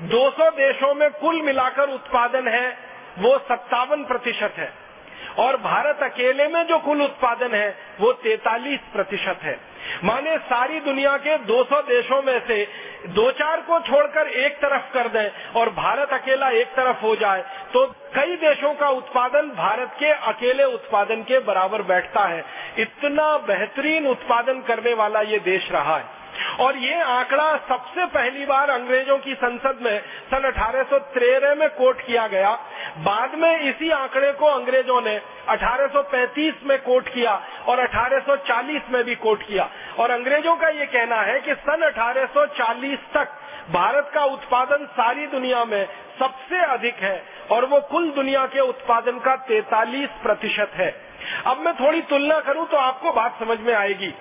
[0.10, 2.78] 200 देशों में कुल मिलाकर उत्पादन है,
[3.20, 4.87] वो सत्तावन प्रतिशत है।
[5.38, 7.70] और भारत अकेले में जो कुल उत्पादन है,
[8.00, 9.60] वो 43 प्रतिशत है।
[10.04, 12.64] माने सारी दुनिया के 200 देशों में से
[13.10, 17.42] दो चार को छोड़कर एक तरफ़ कर दें और भारत अकेला एक तरफ़ हो जाए
[17.74, 22.44] तो कई देशों का उत्पादन भारत के अकेले उत्पादन के बराबर बैठता है।
[22.80, 26.06] इतना बेहतरीन उत्पादन करने वाला ये देश रहा है।
[26.60, 31.70] और ये आंकड़ा सबसे पहली बार अंग्रेज़ों की संसद में सन अठारह सौ तेरह में
[31.70, 32.52] कोट किया गया।
[32.98, 37.34] बाद में इसी आंकड़े को अंग्रेज़ों ने 1835 में कोट किया
[37.68, 39.70] और 1840 में भी कोट किया।
[40.00, 43.28] और अंग्रेज़ों का ये कहना है कि सन 1840 तक
[43.70, 45.86] भारत का उत्पादन सारी दुनिया में
[46.20, 50.90] सबसे अधिक है और वो कुल दुनिया के उत्पादन का 43 प्रतिशत है।
[51.48, 54.14] अब मैं थोड़ी तुलना करूँ तो आपको बात समझ में आएगी।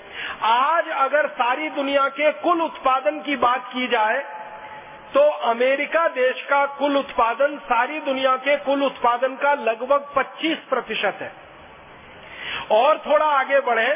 [0.42, 4.18] आज अगर सारी दुनिया के कुल उत्पादन की बात की जाए
[5.14, 11.18] तो अमेरिका देश का कुल उत्पादन, सारी दुनिया के कुल उत्पादन का लगभग 25 प्रतिशत
[11.20, 11.32] है।
[12.72, 13.88] और थोड़ा आगे बढ़े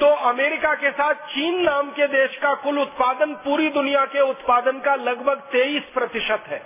[0.00, 4.78] तो अमेरिका के साथ चीन नाम के देश का कुल उत्पादन पूरी दुनिया के उत्पादन
[4.78, 6.62] का लगभग 23 प्रतिशत है।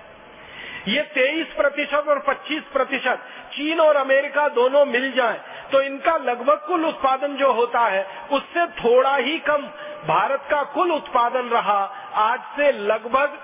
[0.89, 5.39] ये 23 प्रतिशत और 25 प्रतिशत चीन और अमेरिका दोनों मिल जाएँ
[5.73, 9.67] तो इनका लगभग कुल उत्पादन जो होता है, उससे थोड़ा ही कम।
[10.07, 11.81] भारत का कुल उत्पादन रहा
[12.23, 13.39] आज से लगभग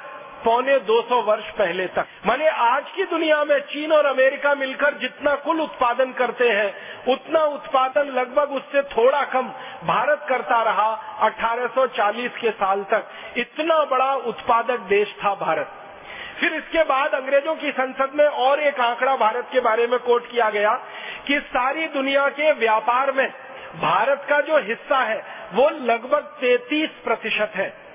[0.45, 5.35] पौने 200 वर्ष पहले तक। माने आज की दुनिया में चीन और अमेरिका मिलकर जितना
[5.35, 6.75] कुल उत्पादन करते हैं,
[7.09, 9.49] उतना उत्पादन लगभग उससे थोड़ा कम
[9.85, 15.73] भारत करता रहा 1840 के साल तक। इतना बड़ा उत्पादक देश था भारत।
[16.41, 20.31] फिर इसके बाद अंग्रेज़ों की संसद में और एक आंकड़ा भारत के बारे में कोट
[20.31, 20.75] किया गया
[21.27, 23.33] कि सारी दुनिया के व्यापार में
[23.81, 27.91] भारत का जो हिस्सा है, वो लगभग 33 प्रतिशत है।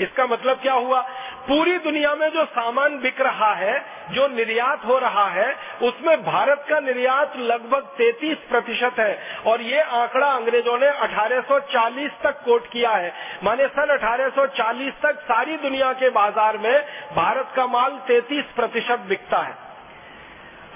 [0.00, 1.08] इसका मतलब क्या हुआ?
[1.50, 6.66] पूरी दुनिया में जो सामान बिक रहा है, जो निर्यात हो रहा है, उसमें भारत
[6.68, 12.90] का निर्यात लगभग 33 प्रतिशत है। और ये आंकड़ा अंग्रेज़ों ने 1840 तक कोट किया
[12.90, 13.12] है।
[13.44, 16.82] माने सन 1840 तक सारी दुनिया के बाज़ार में
[17.16, 19.69] भारत का माल 33 प्रतिशत बिकता है।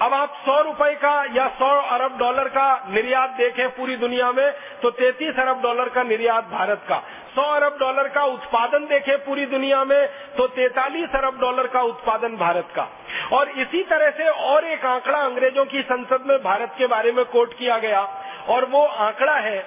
[0.02, 4.50] अब आप सौ रुपए का या सौ अरब डॉलर का निर्यात देखें पूरी दुनिया में
[4.83, 6.96] तो 33 अरब डॉलर का निर्यात भारत का।
[7.30, 12.37] 100 अरब डॉलर का उत्पादन देखें पूरी दुनिया में तो 43 अरब डॉलर का उत्पादन
[12.37, 12.88] भारत का।
[13.33, 17.24] और इसी तरह से और एक आंकड़ा अंग्रेज़ों की संसद में भारत के बारे में
[17.26, 18.02] कोट किया गया,
[18.48, 19.59] और वो आंकड़ा है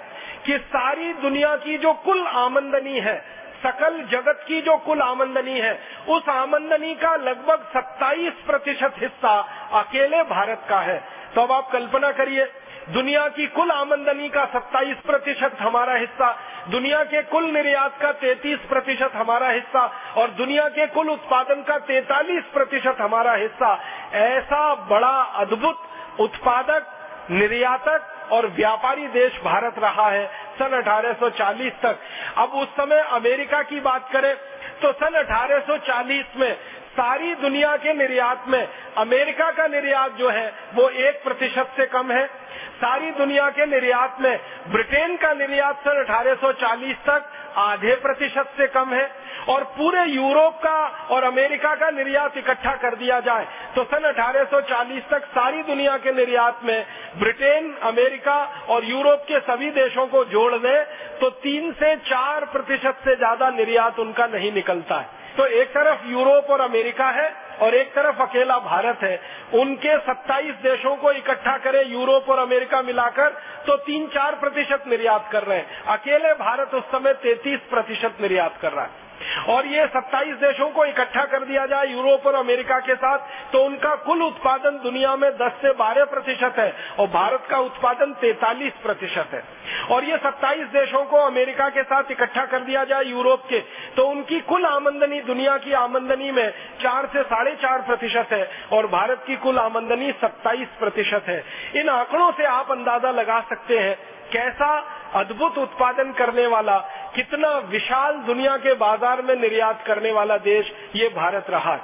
[0.46, 3.16] कि सारी दुनिया की जो कुल आमंदनी है
[3.64, 9.40] सकल जगत की जो कुल आमंदनी है, उस आमंदनी का लगभग 27 प्रतिशत हिस्सा
[9.74, 11.04] अकेले भारत का है।
[11.36, 12.46] तो अब आप कल्पना करिए,
[12.90, 16.38] दुनिया की कुल आमंदनी का 27 प्रतिशत हमारा हिस्सा,
[16.70, 21.78] दुनिया के कुल निर्यात का 33 प्रतिशत हमारा हिस्सा, और दुनिया के कुल उत्पादन का
[21.78, 25.80] 43 प्रतिशत हमारा हिस्सा। ऐसा बड़ा अद्भुत
[26.20, 26.94] उत्पादक
[27.32, 32.00] निर्यातक और व्यापारी देश भारत रहा है। सन 1840 तक।
[32.38, 34.36] अब उस समय अमेरिका की बात करें
[34.82, 36.54] तो सन 1840 में
[36.98, 42.12] सारी दुनिया के निर्यात में अमेरिका का निर्यात जो है, वो एक प्रतिशत से कम
[42.12, 42.30] है।
[42.78, 48.94] सारी दुनिया के निर्यात में, ब्रिटेन का निर्यात सन 1840 तक आधे प्रतिशत से कम
[48.94, 49.10] है
[49.50, 50.78] और पूरे यूरोप का
[51.12, 56.12] और अमेरिका का निर्यात इकट्ठा कर दिया जाए तो सन 1840 तक सारी दुनिया के
[56.14, 56.86] निर्यात में
[57.20, 58.38] ब्रिटेन, अमेरिका
[58.70, 60.84] और यूरोप के सभी देशों को जोड़ दें
[61.20, 66.08] तो तीन से चार प्रतिशत से ज़्यादा निर्यात उनका नहीं निकलता है। तो एक तरफ़
[66.08, 67.30] यूरोप और अमेरिका है
[67.62, 69.20] और एक तरफ़ अकेला भारत है।
[69.54, 73.30] उनके 27 देशों को इकट्ठा करें यूरोप और अमेरिका मिलाकर
[73.68, 78.58] तो तीन चार प्रतिशत निर्यात कर रहे हैं। अकेले भारत उस समय 33 प्रतिशत निर्यात
[78.62, 79.07] कर रहा है।
[79.50, 83.64] और ये 27 देशों को इकट्ठा कर दिया जाए, यूरोप और अमेरिका के साथ तो
[83.66, 88.82] उनका कुल उत्पादन दुनिया में 10 से 12 प्रतिशत है और भारत का उत्पादन 43
[88.84, 89.44] प्रतिशत है।
[89.92, 93.60] और ये 27 देशों को अमेरिका के साथ इकट्ठा कर दिया जाए, यूरोप के
[93.96, 96.50] तो उनकी कुल आमंदनी दुनिया की आमंदनी में
[96.82, 101.44] चार से साढ़े चार प्रतिशत है और भारत की कुल आमंदनी 27 प्रतिशत है।
[101.76, 103.96] इन आंकड़ों से आप अंदाज़ा लगा सकते हैं
[104.34, 104.70] कैसा
[105.16, 106.78] अद्भुत उत्पादन करने वाला,
[107.16, 111.78] कितना विशाल दुनिया के बाज़ार में निर्यात करने वाला देश ये भारत रहा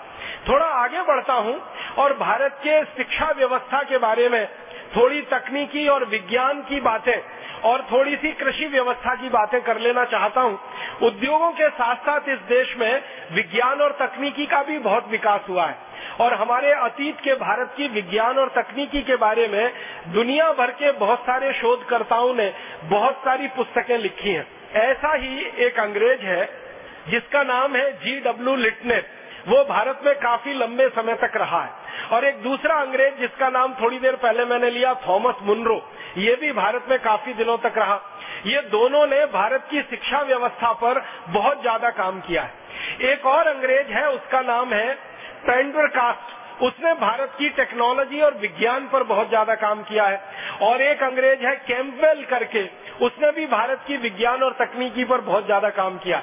[0.50, 1.56] थोड़ा आगे बढ़ता हूँ
[1.98, 4.46] और भारत के शिक्षा व्यवस्था के बारे में
[4.96, 7.18] थोड़ी तकनीकी और विज्ञान की बातें
[7.64, 10.60] और थोड़ी सी कृषि व्यवस्था की बातें कर लेना चाहता हूँ।
[11.04, 13.02] उद्योगों के साथ साथ इस देश में
[13.32, 15.78] विज्ञान और तकनीकी का भी बहुत विकास हुआ है।
[16.20, 19.74] और हमारे अतीत के भारत की विज्ञान और तकनीकी के बारे में
[20.14, 24.48] दुनिया भर के बहुत सारे शोधकर्ताओं ने बहुत सारी पुस्तकें लिखी हैं।
[24.82, 26.46] ऐसा ही एक अंग्रेज़ है,
[27.10, 29.08] जिसका नाम है जी डब्ल्यू लिटनेट
[29.48, 31.72] वो भारत में काफ़ी लंबे समय तक रहा है।
[32.12, 35.76] और एक दूसरा अंग्रेज़, जिसका नाम थोड़ी देर पहले मैंने लिया, थॉमस मुनरो,
[36.18, 38.00] ये भी भारत में काफ़ी दिनों तक रहा।
[38.46, 43.48] ये दोनों ने भारत की शिक्षा व्यवस्था पर बहुत ज़्यादा काम किया है। एक और
[43.48, 44.98] अंग्रेज़ है, उसका नाम है
[45.46, 50.22] पेंडरकास्ट उसने भारत की टेक्नोलॉजी और विज्ञान पर बहुत ज़्यादा काम किया है।
[50.62, 52.64] और एक अंग्रेज़ है कैम्पवेल करके।
[53.06, 56.18] उसने भी भारत की विज्ञान और तकनीकी पर बहुत ज़्यादा काम किया।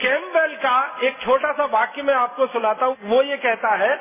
[0.00, 3.94] कैम्पवेल का एक छोटा सा वाक्य मैं आपको सुनाता हूँ। वो ये कहता है,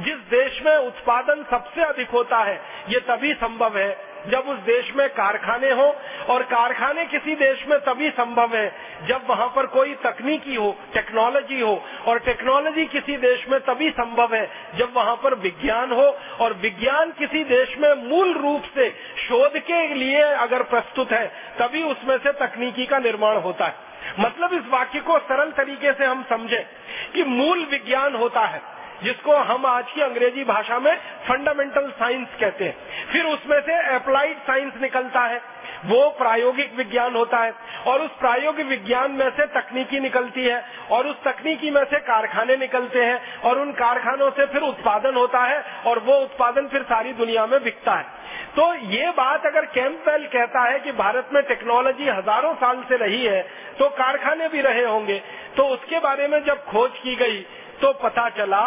[0.00, 3.88] जिस देश में उत्पादन सबसे अधिक होता है, ये तभी संभव है
[4.30, 5.96] जब उस देश में कारखाने हो,
[6.28, 8.66] और कारखाने किसी देश में तभी संभव है
[9.08, 14.34] जब वहाँ पर कोई तकनीकी हो टेक्नोलॉजी हो, और टेक्नोलॉजी किसी देश में तभी संभव
[14.34, 16.06] है जब वहाँ पर विज्ञान हो,
[16.40, 18.90] और विज्ञान किसी देश में मूल रूप से
[19.28, 21.26] शोध के लिए अगर प्रस्तुत है,
[21.58, 23.74] तभी उसमें से तकनीकी का निर्माण होता है।
[24.20, 26.66] मतलब इस वाक्य को सरल तरीके से हम समझे
[27.14, 28.62] कि मूल विज्ञान होता है।
[29.02, 30.94] जिसको हम आज की अंग्रेज़ी भाषा में
[31.28, 32.76] फंडामेंटल साइंस कहते हैं।
[33.12, 35.40] फिर उसमें से अप्लाइड साइंस निकलता है।
[35.84, 37.52] वो प्रायोगिक विज्ञान होता है।
[37.86, 42.56] और उस प्रायोगिक विज्ञान में से तकनीकी निकलती है। और उस तकनीकी में से कारखाने
[42.56, 47.12] निकलते हैं। और उन कारखानों से फिर उत्पादन होता है। और वो उत्पादन फिर सारी
[47.12, 48.14] दुनिया में बिकता है।
[48.56, 53.24] तो ये बात अगर कैंपवेल कहता है कि भारत में टेक्नोलॉजी हज़ारों साल से रही
[53.24, 53.42] है
[53.78, 55.22] तो कारखाने भी रहे होंगे।
[55.56, 57.44] तो उसके बारे में जब खोज की गई
[57.80, 58.66] तो पता चला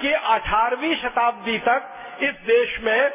[0.00, 1.88] कि 18वीं शताब्दी तक
[2.22, 3.12] इस देश में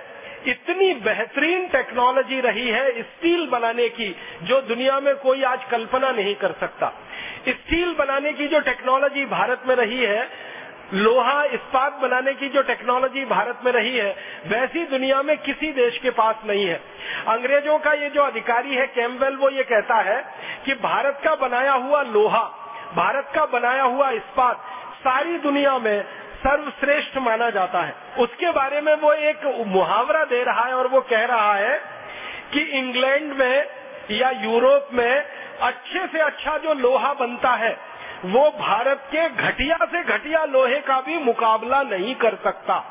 [0.48, 6.36] इतनी बेहतरीन टेक्नोलॉजी रही है स्टील बनाने की, जो दुनिया में कोई आज कल्पना नहीं
[6.36, 6.92] कर सकता।
[7.48, 10.28] स्टील बनाने की जो टेक्नोलॉजी भारत में रही है,
[10.94, 14.16] लोहा इस्पात बनाने की जो टेक्नोलॉजी भारत में रही है,
[14.48, 16.80] वैसी दुनिया में किसी देश के पास नहीं है।
[17.28, 20.22] अंग्रेज़ों का ये जो अधिकारी है कैम्बेल वो ये कहता है
[20.66, 22.44] कि भारत का बनाया हुआ लोहा,
[22.96, 24.64] भारत का बनाया हुआ इस्पात
[25.06, 26.04] सारी दुनिया में
[26.38, 31.02] सर्वश्रेष्ठ माना जाता है। उसके बारे में वो एक मुहावरा दे रहा है और वो
[31.02, 31.80] कह रहा है
[32.54, 33.66] कि इंग्लैंड में
[34.12, 35.26] या यूरोप में
[35.62, 37.78] अच्छे से अच्छा जो लोहा बनता है,
[38.26, 42.84] वो भारत के घटिया से घटिया लोहे का भी मुकाबला नहीं कर सकता।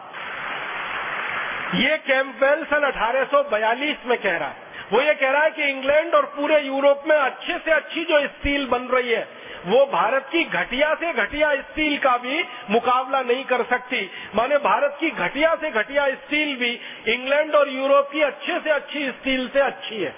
[1.74, 4.56] ये कैंपेल सन 1842 में कह रहा है।
[4.92, 8.20] वो ये कह रहा है कि इंग्लैंड और पूरे यूरोप में अच्छे से अच्छी जो
[8.20, 13.44] स्टील बन रही है वो भारत की घटिया से घटिया स्टील का भी मुकाबला नहीं
[13.44, 18.60] कर सकती। माने भारत की घटिया से घटिया स्टील भी इंग्लैंड और यूरोप की अच्छे
[18.60, 20.16] से अच्छी स्टील से अच्छी है।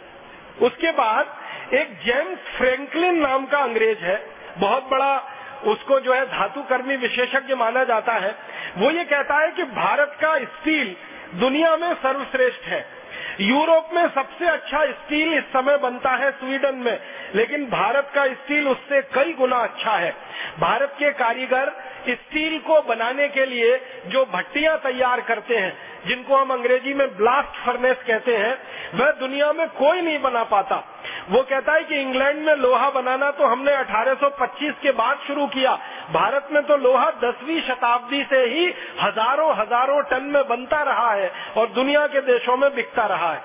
[0.62, 1.36] उसके बाद
[1.74, 5.32] एक जेम्स फ्रैंकलिन नाम का अंग्रेज़ है। बहुत बड़ा
[5.64, 8.38] उसको जो है धातु कर्मी विशेषज्ञ माना जाता है।
[8.78, 10.96] वो ये कहता है कि भारत का स्टील
[11.34, 12.95] दुनिया में सर्वश्रेष्ठ है।
[13.40, 16.98] यूरोप में सबसे अच्छा स्टील इस समय बनता है स्वीडन में,
[17.34, 20.16] लेकिन भारत का स्टील उससे कई गुना अच्छा है।
[20.60, 21.72] भारत के कारीगर
[22.08, 27.66] स्टील को बनाने के लिए जो भट्टियाँ तैयार करते हैं, जिनको हम अंग्रेज़ी में ब्लास्ट
[27.66, 28.58] फर्नेस कहते हैं,
[28.94, 30.95] वह दुनिया में कोई नहीं बना पाता।
[31.30, 35.74] वो कहता है कि इंग्लैंड में लोहा बनाना तो हमने 1825 के बाद शुरू किया।
[36.12, 38.66] भारत में तो लोहा दसवीं शताब्दी से ही
[39.00, 43.42] हज़ारों हज़ारों टन में बनता रहा है और दुनिया के देशों में बिकता रहा है।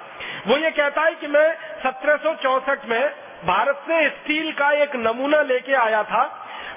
[0.48, 1.50] वो ये कहता है कि मैं
[1.84, 3.12] सत्रह में
[3.46, 6.24] भारत से स्टील का एक नमूना लेके आया था।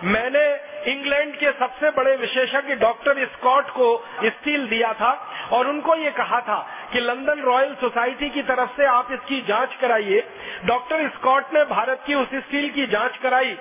[0.03, 0.45] मैंने
[0.93, 3.87] इंग्लैंड के सबसे बड़े विशेषज्ञ डॉक्टर स्कॉट को
[4.25, 5.11] स्टील दिया था
[5.53, 6.59] और उनको ये कहा था
[6.93, 10.23] कि लंदन रॉयल सोसाइटी की तरफ़ से आप इसकी जाँच कराइए।
[10.65, 13.55] डॉक्टर स्कॉट ने भारत की उस स्टील की जाँच कराई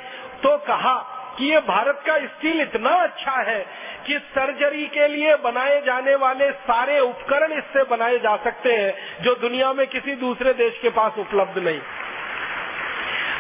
[0.44, 0.96] तो कहा
[1.38, 3.60] कि ये भारत का स्टील इतना अच्छा है
[4.08, 9.36] कि सर्जरी के लिए बनाए जाने वाले सारे उपकरण इससे बनाए जा सकते हैं जो
[9.36, 11.80] दुनिया में किसी दूसरे देश के पास उपलब्ध नहीं।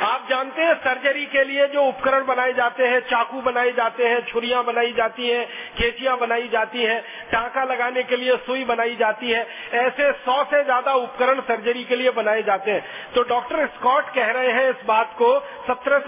[0.01, 4.25] आप जानते हैं, सर्जरी के लिए जो उपकरण बनाए जाते हैं, चाकू बनाए जाते हैं,
[4.25, 5.45] छुरियाँ बनाई जाती हैं,
[5.77, 7.01] केचियाँ बनाई जाती हैं,
[7.31, 11.95] टाका लगाने के लिए सुई बनाई जाती है, ऐसे सौ से ज़्यादा उपकरण सर्जरी के
[11.95, 16.01] लिए बनाए जाते हैं। तो डॉक्टर स्कॉट कह रहे हैं इस बात को सत्रह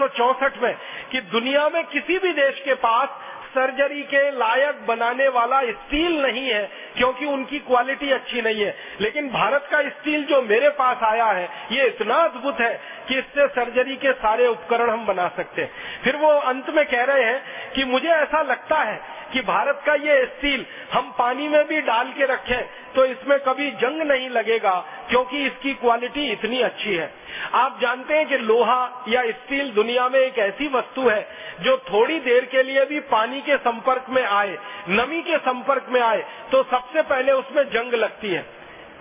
[0.62, 0.74] में
[1.12, 3.08] कि दुनिया में किसी भी देश के पास
[3.56, 6.62] सर्जरी के लायक बनाने वाला स्टील नहीं है,
[6.96, 11.48] क्योंकि उनकी क्वालिटी अच्छी नहीं है। लेकिन भारत का स्टील जो मेरे पास आया है,
[11.72, 12.72] ये इतना अद्भुत है
[13.08, 15.70] कि इससे सर्जरी के सारे उपकरण हम बना सकते हैं।
[16.04, 19.00] फिर वो अंत में कह रहे हैं कि मुझे ऐसा लगता है
[19.32, 22.62] कि भारत का ये स्टील हम पानी में भी डाल के रखें
[22.94, 24.74] तो इसमें कभी जंग नहीं लगेगा,
[25.08, 27.10] क्योंकि इसकी क्वालिटी इतनी अच्छी है।
[27.54, 31.20] आप जानते हैं कि लोहा या स्टील दुनिया में एक ऐसी वस्तु है
[31.60, 34.56] जो थोड़ी देर के लिए भी पानी के संपर्क में आए,
[34.90, 38.44] नमी के संपर्क में आए तो सबसे पहले उसमें जंग लगती है,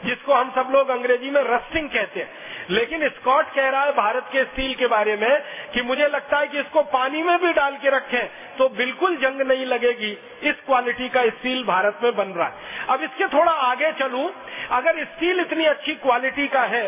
[0.05, 4.29] जिसको हम सब लोग अंग्रेज़ी में रस्टिंग कहते हैं। लेकिन स्कॉट कह रहा है भारत
[4.31, 5.41] के स्टील के बारे में
[5.73, 8.25] कि मुझे लगता है कि इसको पानी में भी डाल के रखें
[8.57, 10.11] तो बिल्कुल जंग नहीं लगेगी।
[10.43, 14.29] इस क्वालिटी का स्टील भारत में बन रहा है। अब इसके थोड़ा आगे चलूँ।
[14.71, 16.83] अगर स्टील इतनी अच्छी क्वालिटी का है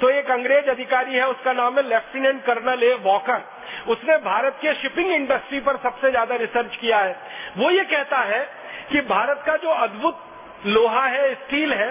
[0.00, 3.42] तो एक अंग्रेज़ अधिकारी है, उसका नाम है लेफ्टिनेंट कर्नल ए वॉकर।
[3.88, 7.16] उसने भारत के शिपिंग इंडस्ट्री पर सबसे ज़्यादा रिसर्च किया है।
[7.56, 8.40] वो ये कहता है
[8.90, 10.20] कि भारत का जो अद्भुत
[10.66, 11.88] लोहा है, स्टील है,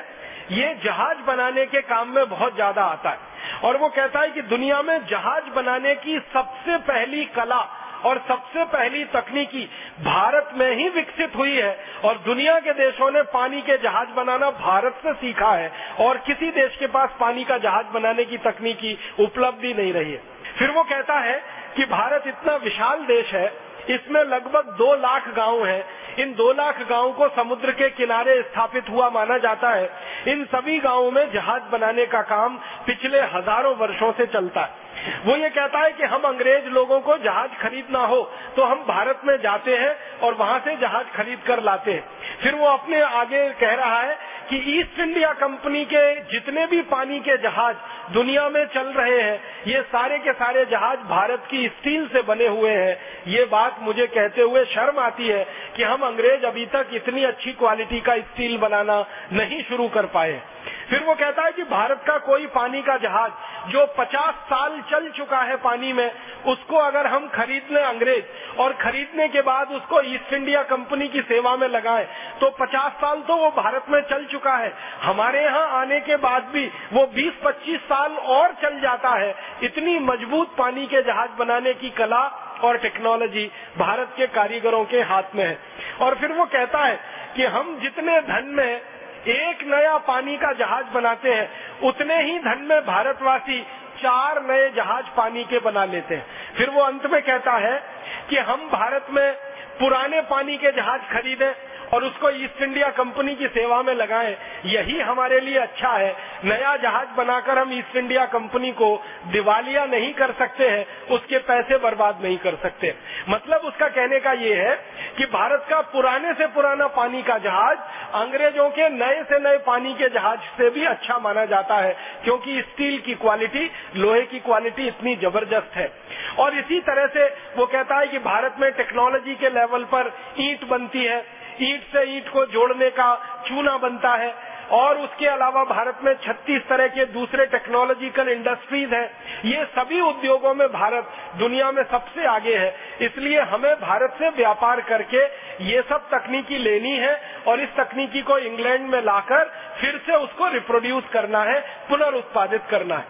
[0.51, 4.41] ये जहाज़ बनाने के काम में बहुत ज़्यादा आता है। और वो कहता है कि
[4.41, 7.59] दुनिया में जहाज़ बनाने की सबसे पहली कला
[8.05, 9.63] और सबसे पहली तकनीकी
[10.01, 14.49] भारत में ही विकसित हुई है और दुनिया के देशों ने पानी के जहाज़ बनाना
[14.59, 18.97] भारत से सीखा है और किसी देश के पास पानी का जहाज़ बनाने की तकनीकी
[19.19, 20.21] उपलब्धि नहीं रही है।
[20.59, 21.41] फिर वो कहता है
[21.75, 23.47] कि भारत इतना विशाल देश है,
[23.89, 25.83] इसमें लगभग दो लाख गाँव हैं
[26.19, 29.89] इन दो लाख गाँवों को समुद्र के किनारे स्थापित हुआ माना जाता है।
[30.27, 34.85] इन सभी गाँवों में जहाज़ बनाने का काम पिछले हज़ारों वर्षों से चलता है।
[35.25, 38.21] वो ये कहता है कि हम अंग्रेज़ लोगों को जहाज़ खरीदना हो
[38.55, 42.03] तो हम भारत में जाते हैं और वहाँ से जहाज़ खरीद कर लाते हैं।
[42.43, 44.17] फिर वो अपने आगे कह रहा है
[44.49, 47.75] कि ईस्ट इंडिया कंपनी के जितने भी पानी के जहाज़
[48.13, 52.47] दुनिया में चल रहे हैं, ये सारे के सारे जहाज़ भारत की स्टील से बने
[52.47, 55.43] हुए हैं। ये बात मुझे कहते हुए शर्म आती है
[55.75, 60.41] कि हम अंग्रेज़ अभी तक इतनी अच्छी क्वालिटी का स्टील बनाना नहीं शुरू कर पाए।
[60.89, 63.31] फिर वो कहता है कि भारत का कोई पानी का जहाज़
[63.71, 66.11] जो 50 साल चल चुका है पानी में,
[66.45, 71.21] उसको अगर हम खरीद लें अंग्रेज़ और खरीदने के बाद उसको ईस्ट इंडिया कंपनी की
[71.23, 72.07] सेवा में लगाए
[72.41, 76.49] तो 50 साल तो वो भारत में चल चुका है। हमारे यहाँ आने के बाद
[76.53, 81.89] भी वो 20-25 साल और चल जाता है। इतनी मज़बूत पानी के जहाज़ बनाने की
[81.97, 82.25] कला
[82.63, 83.45] और टेक्नोलॉजी
[83.77, 85.57] भारत के कारीगरों के हाथ में है।
[86.01, 86.99] और फिर वो कहता है
[87.35, 88.81] कि हम जितने धन में
[89.27, 91.49] एक नया पानी का जहाज़ बनाते हैं।
[91.81, 93.61] उतने ही धन में भारतवासी
[93.97, 96.25] चार नए जहाज़ पानी के बना लेते हैं।
[96.57, 97.83] फिर वो अंत में कहता है
[98.29, 99.33] कि हम भारत में
[99.79, 101.53] पुराने पानी के जहाज़ खरीदें
[101.93, 106.75] और उसको ईस्ट इंडिया कंपनी की सेवा में लगाएँ। यही हमारे लिए अच्छा है। नया
[106.77, 112.19] जहाज़ बनाकर हम ईस्ट इंडिया कंपनी को दिवालिया नहीं कर सकते हैं, उसके पैसे बर्बाद
[112.23, 112.93] नहीं कर सकते।
[113.29, 114.75] मतलब उसका कहने का ये है
[115.17, 117.77] कि भारत का पुराने से पुराना पानी का जहाज़
[118.13, 122.61] अंग्रेज़ों के नए से नए पानी के जहाज़ से भी अच्छा माना जाता है, क्योंकि
[122.61, 125.91] स्टील की क्वालिटी, लोहे की क्वालिटी इतनी ज़बरदस्त है।
[126.39, 127.25] और इसी तरह से
[127.57, 132.17] वो कहता है कि भारत में टेक्नोलॉजी के लेवल पर ईंट बनती है। ईंट से
[132.17, 133.15] ईट को जोड़ने का
[133.47, 139.11] चूना बनता है। और उसके अलावा भारत में 36 तरह के दूसरे टेक्नोलॉजिकल इंडस्ट्रीज़ हैं।
[139.45, 144.81] ये सभी उद्योगों में भारत दुनिया में सबसे आगे है। इसलिए हमें भारत से व्यापार
[144.81, 145.23] करके
[145.63, 149.45] ये सब तकनीकी लेनी है और इस तकनीकी को इंग्लैंड में लाकर
[149.81, 153.05] फिर से उसको रिप्रोड्यूस करना है, पुनरुत्पादित करना है।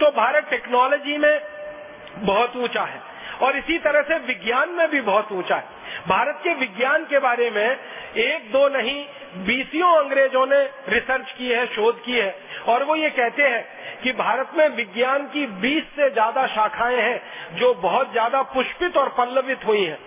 [0.00, 1.40] तो भारत टेक्नोलॉजी में
[2.16, 3.00] बहुत ऊँचा है
[3.42, 7.50] और इसी तरह से विज्ञान में भी बहुत ऊँचा है। भारत के विज्ञान के बारे
[7.50, 7.78] में
[8.16, 9.04] एक दो नहीं,
[9.36, 12.36] बीसियों अंग्रेज़ों ने रिसर्च की है, शोध की है।
[12.68, 13.64] और वो ये कहते हैं
[14.02, 17.22] कि भारत में विज्ञान की 20 से ज़्यादा शाखाएँ हैं
[17.56, 19.98] जो बहुत ज़्यादा पुष्पित और पल्लवित हुई हैं।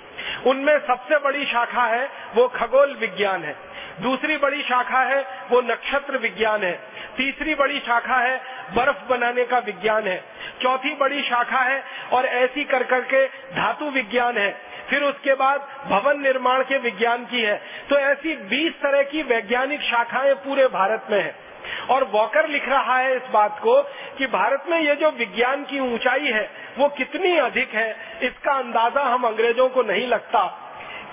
[0.46, 3.56] उनमें सबसे बड़ी शाखा है, वो खगोल विज्ञान है।
[4.02, 6.72] दूसरी बड़ी शाखा है, वो नक्षत्र विज्ञान है।
[7.18, 8.38] तीसरी बड़ी शाखा है,
[8.76, 10.24] बर्फ़ बनाने का विज्ञान है।
[10.62, 16.20] चौथी बड़ी शाखा है, और ऐसी कर करके धातु विज्ञान है। फिर उसके बाद भवन
[16.20, 21.24] निर्माण के विज्ञान की है। तो ऐसी 20 तरह की वैज्ञानिक शाखाएँ पूरे भारत में
[21.24, 21.46] है।
[21.90, 23.82] और वॉकर लिख रहा है इस बात को
[24.18, 29.02] कि भारत में ये जो विज्ञान की ऊंचाई है, वो कितनी अधिक है, इसका अंदाज़ा
[29.02, 30.62] हम अंग्रेज़ों को नहीं लगता।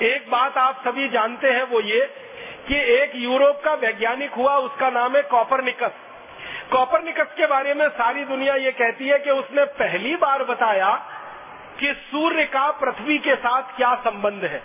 [0.03, 2.01] एक बात आप सभी जानते हैं वो ये
[2.69, 5.91] कि एक यूरोप का वैज्ञानिक हुआ, उसका नाम है कॉपरनिकस।
[6.73, 11.05] कॉपरनिकस के बारे में सारी दुनिया ये कहती है कि उसने पहली बार बताया
[11.83, 14.59] कि सूर्य का पृथ्वी के साथ क्या संबंध है?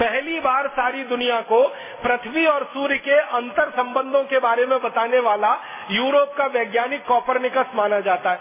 [0.00, 1.62] पहली बार सारी दुनिया को
[2.02, 5.56] पृथ्वी और सूर्य के अंतर संबंधों के बारे में बताने वाला
[5.90, 8.40] यूरोप का वैज्ञानिक कॉपरनिकस माना जाता है।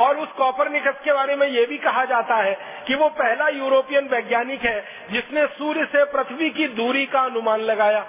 [0.00, 4.08] और उस कॉपरनिकस के बारे में यह भी कहा जाता है कि वो पहला यूरोपियन
[4.08, 8.06] वैज्ञानिक है जिसने सूर्य से पृथ्वी की दूरी का अनुमान लगाया।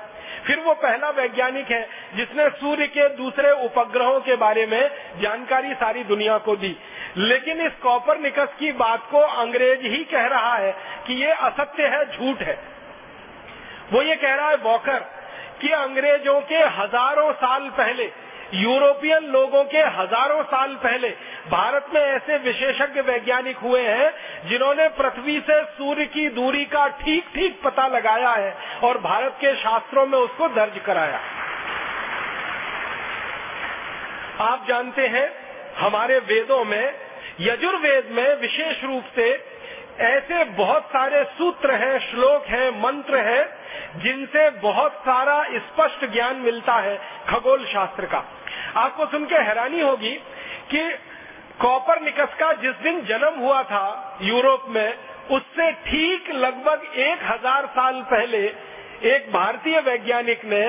[0.48, 4.92] फिर वो पहला वैज्ञानिक है, जिसने सूर्य के दूसरे उपग्रहों के बारे में
[5.22, 6.78] जानकारी सारी दुनिया को दी।
[7.18, 10.72] लेकिन इस कॉपर निकस की बात को अंग्रेज़ ही कह रहा है
[11.08, 12.60] कि ये असत्य है, झूठ है।
[13.94, 15.00] वो ये कह रहा है, वॉकर,
[15.62, 18.12] कि अंग्रेज़ों के हज़ारों साल पहले
[18.54, 21.10] यूरोपियन लोगों के हज़ारों साल पहले
[21.48, 24.12] भारत में ऐसे विशेषज्ञ वैज्ञानिक हुए हैं,
[24.50, 29.56] जिन्होंने पृथ्वी से सूर्य की दूरी का ठीक ठीक पता लगाया है और भारत के
[29.56, 31.20] शास्त्रों में उसको दर्ज कराया।
[34.42, 35.30] आप जानते हैं,
[35.78, 36.94] हमारे वेदों में,
[37.40, 39.55] यजुर्वेद में विशेष रूप से
[39.98, 43.46] ऐसे बहुत सारे सूत्र हैं, श्लोक हैं, मंत्र हैं,
[44.00, 46.98] जिनसे बहुत सारा स्पष्ट ज्ञान मिलता है
[47.30, 48.24] खगोल शास्त्र का।
[48.78, 50.16] आपको सुन के हैरानी होगी
[50.72, 50.90] कि
[51.60, 54.98] कॉपर निकस का जिस दिन जन्म हुआ था यूरोप में,
[55.32, 58.46] उससे ठीक लगभग एक हज़ार साल पहले
[59.08, 60.66] एक भारतीय वैज्ञानिक ने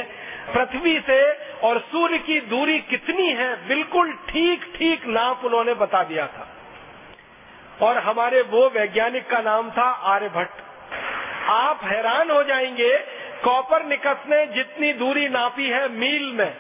[0.55, 1.20] पृथ्वी से
[1.62, 6.49] और सूर्य की दूरी कितनी है, बिल्कुल ठीक ठीक नाप उन्होंने बता दिया था।
[7.83, 10.64] और हमारे वो वैज्ञानिक का नाम था आर्यभट्ट
[11.47, 12.97] आप हैरान हो जाएँगे,
[13.45, 16.55] कॉपर निकस ने जितनी दूरी नापी है मील में,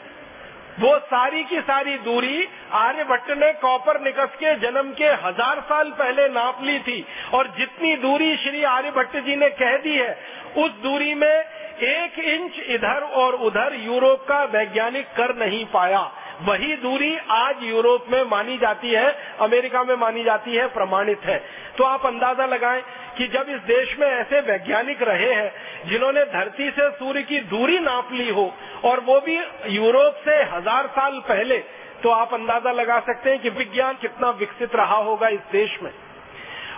[0.80, 6.28] वो सारी की सारी दूरी आर्यभट्ट ने कॉपर निकस के जन्म के हज़ार साल पहले
[6.28, 7.04] नाप ली थी।
[7.34, 10.12] और जितनी दूरी श्री आर्यभट्ट जी ने कह दी है,
[10.56, 11.44] उस दूरी में
[11.84, 16.10] एक इंच इधर और उधर यूरोप का वैज्ञानिक कर नहीं पाया।
[16.42, 19.10] वही दूरी आज यूरोप में मानी जाती है,
[19.40, 21.38] अमेरिका में मानी जाती है, प्रमाणित है।
[21.78, 22.82] तो आप अंदाज़ा लगाएँ
[23.18, 25.52] कि जब इस देश में ऐसे वैज्ञानिक रहे हैं,
[25.88, 28.52] जिन्होंने धरती से सूर्य की दूरी नाप ली हो,
[28.84, 29.36] और वो भी
[29.76, 31.58] यूरोप से हज़ार साल पहले
[32.02, 35.90] तो आप अंदाज़ा लगा सकते हैं कि विज्ञान कितना विकसित रहा होगा इस देश में।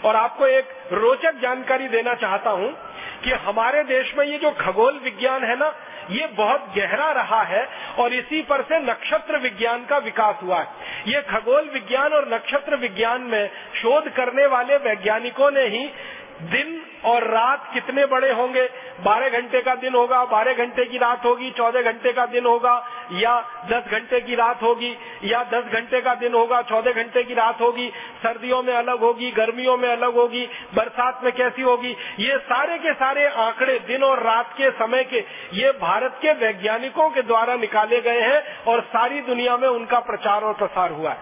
[0.04, 2.70] और आपको एक रोचक जानकारी देना चाहता हूँ
[3.24, 5.74] कि हमारे देश में ये जो खगोल विज्ञान है ना,
[6.10, 10.66] ये बहुत गहरा रहा है और इसी पर से नक्षत्र विज्ञान का विकास हुआ है।
[11.06, 15.86] ये खगोल विज्ञान और नक्षत्र विज्ञान में शोध करने वाले वैज्ञानिकों ने ही
[16.42, 18.70] दिन और रात कितने बड़े होंगे?
[19.00, 22.86] बारह घंटे का दिन होगा, बारह घंटे की रात होगी, चौदह घंटे का दिन होगा,
[23.12, 23.40] या
[23.70, 27.60] दस घंटे की रात होगी, या दस घंटे का दिन होगा, चौदह घंटे की रात
[27.60, 27.92] होगी,
[28.22, 31.96] सर्दियों में अलग होगी, गर्मियों में अलग होगी, बरसात में कैसी होगी?
[32.18, 37.10] ये सारे के सारे आंकड़े दिन और रात के समय के, ये भारत के वैज्ञानिकों
[37.10, 41.18] के द्वारा निकाले गए हैं और सारी दुनिया में उनका प्रचार और प्रसार हुआ है।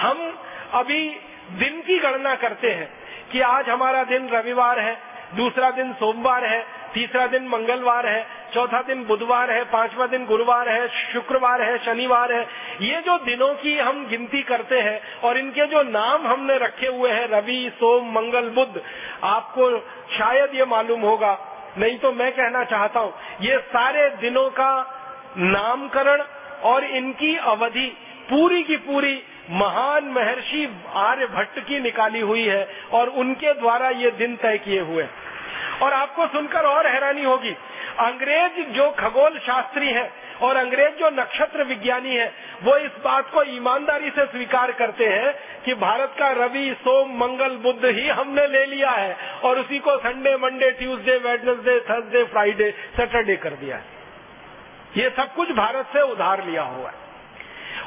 [0.00, 0.38] हम
[0.72, 1.16] अभी
[1.50, 3.03] दिन की गणना करते हैं।
[3.34, 4.94] कि आज हमारा दिन रविवार है,
[5.36, 6.60] दूसरा दिन सोमवार है,
[6.94, 12.32] तीसरा दिन मंगलवार है, चौथा दिन बुधवार है, पांचवा दिन गुरुवार है, शुक्रवार है, शनिवार
[12.32, 12.42] है।
[12.80, 17.10] ये जो दिनों की हम गिनती करते हैं और इनके जो नाम हमने रखे हुए
[17.10, 18.82] हैं, रवि, सोम, मंगल बुद्ध
[19.24, 19.70] आपको
[20.14, 21.36] शायद ये मालूम होगा,
[21.78, 24.72] नहीं तो मैं कहना चाहता हूँ, ये सारे दिनों का
[25.38, 26.22] नामकरण
[26.64, 27.88] और इनकी अवधि
[28.30, 30.64] पूरी की पूरी महान महर्षि
[30.96, 35.06] आर्यभट्ट की निकाली हुई है और उनके द्वारा ये दिन तय किए हुए
[35.82, 37.50] और आपको सुनकर और हैरानी होगी,
[38.00, 40.10] अंग्रेज़ जो खगोल शास्त्री है
[40.42, 42.32] और अंग्रेज़ जो नक्षत्र विज्ञानी है,
[42.62, 45.34] वो इस बात को ईमानदारी से स्वीकार करते हैं
[45.64, 49.96] कि भारत का रवि, सोम, मंगल बुद्ध ही हमने ले लिया है और उसी को
[49.98, 53.84] Sunday, Monday, Tuesday, Wednesday, Thursday, Friday, Saturday कर दिया है।
[54.96, 57.03] ये सब कुछ भारत से उधार लिया हुआ है।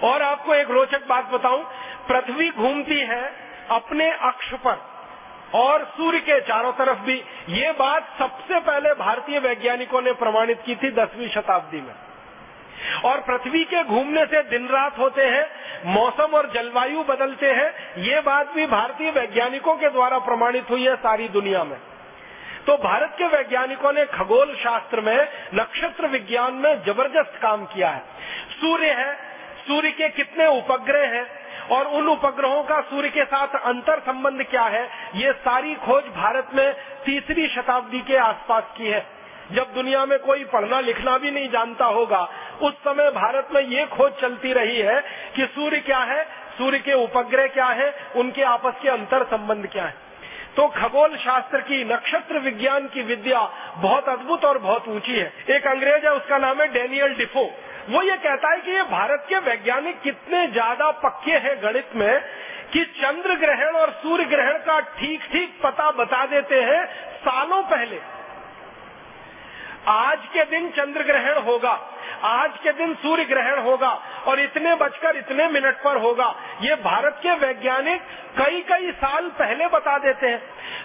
[0.04, 1.64] और आपको एक रोचक बात बताऊँ,
[2.08, 3.34] पृथ्वी घूमती है
[3.72, 4.98] अपने अक्ष पर
[5.56, 10.76] और सूर्य के चारों तरफ़ भी। ये बात सबसे पहले भारतीय वैज्ञानिकों ने प्रमाणित की
[10.76, 11.96] थी दसवीं शताब्दी में।
[13.06, 15.50] और पृथ्वी के घूमने से दिन रात होते हैं,
[15.86, 20.96] मौसम और जलवायु बदलते हैं, ये बात भी भारतीय वैज्ञानिकों के द्वारा प्रमाणित हुई है
[20.96, 21.78] सारी दुनिया में।
[22.68, 28.00] तो भारत के वैज्ञानिकों ने खगोल शास्त्र में, नक्षत्र विज्ञान में ज़बरदस्त काम किया है।
[28.62, 29.27] सूर्य है
[29.68, 34.64] सूर्य के कितने उपग्रह हैं और उन उपग्रहों का सूर्य के साथ अंतर संबंध क्या
[34.64, 34.90] है?
[35.16, 36.74] ये सारी खोज भारत में
[37.06, 39.06] तीसरी शताब्दी के आसपास की है।
[39.52, 42.30] जब दुनिया में कोई पढ़ना लिखना भी नहीं जानता होगा,
[42.62, 45.02] उस समय भारत में ये खोज चलती रही है
[45.36, 46.24] कि सूर्य क्या है,
[46.58, 50.07] सूर्य के उपग्रह क्या है, उनके आपस के अंतर संबंध क्या है।
[50.58, 53.42] तो खगोल शास्त्र की नक्षत्र विज्ञान की विद्या
[53.78, 57.44] बहुत अद्भुत और बहुत ऊँची है। एक अंग्रेज़ है, उसका नाम है डेनियल डिफो।
[57.90, 62.22] वो ये कहता है कि ये भारत के वैज्ञानिक कितने ज़्यादा पक्के हैं गणित में
[62.74, 66.86] कि चंद्र ग्रहण और सूर्य ग्रहण का ठीक ठीक पता बता देते हैं
[67.20, 68.00] सालों पहले।
[69.90, 71.74] आज के दिन चंद्र ग्रहण होगा।
[72.24, 73.90] आज के दिन सूर्य ग्रहण होगा
[74.28, 78.02] और इतने बजकर इतने मिनट पर होगा। ये भारत के वैज्ञानिक
[78.38, 80.42] कई कई साल पहले बता देते हैं।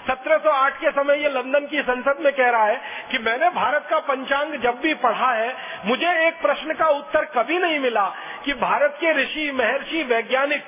[0.06, 2.80] 1708 के समय ये लंदन की संसद में कह रहा है
[3.10, 5.54] कि मैंने भारत का पंचांग जब भी पढ़ा है,
[5.84, 8.06] मुझे एक प्रश्न का उत्तर कभी नहीं मिला
[8.44, 10.64] कि भारत के ऋषि, महर्षि, वैज्ञानिक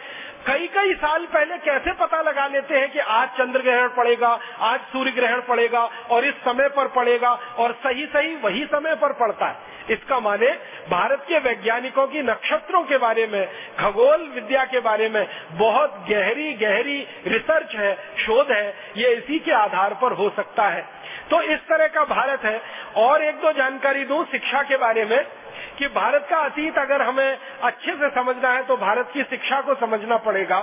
[0.47, 4.81] कई कई साल पहले कैसे पता लगा लेते हैं कि आज चंद्र ग्रहण पड़ेगा, आज
[4.81, 5.81] सूर्य ग्रहण पड़ेगा
[6.11, 10.49] और इस समय पर पड़ेगा और सही सही वही समय पर पड़ता है। इसका माने
[10.91, 13.47] भारत के वैज्ञानिकों की नक्षत्रों के बारे में,
[13.81, 19.53] खगोल विद्या के बारे में बहुत गहरी गहरी रिसर्च है, शोध है, ये इसी के
[19.53, 20.89] आधार पर हो सकता है।
[21.31, 22.63] तो इस तरह का भारत है।
[22.97, 25.27] और एक दो जानकारी दूँ शिक्षा के बारे में।
[25.79, 29.75] कि भारत का अतीत अगर हमें अच्छे से समझना है तो भारत की शिक्षा को
[29.75, 30.59] समझना पड़ेगा।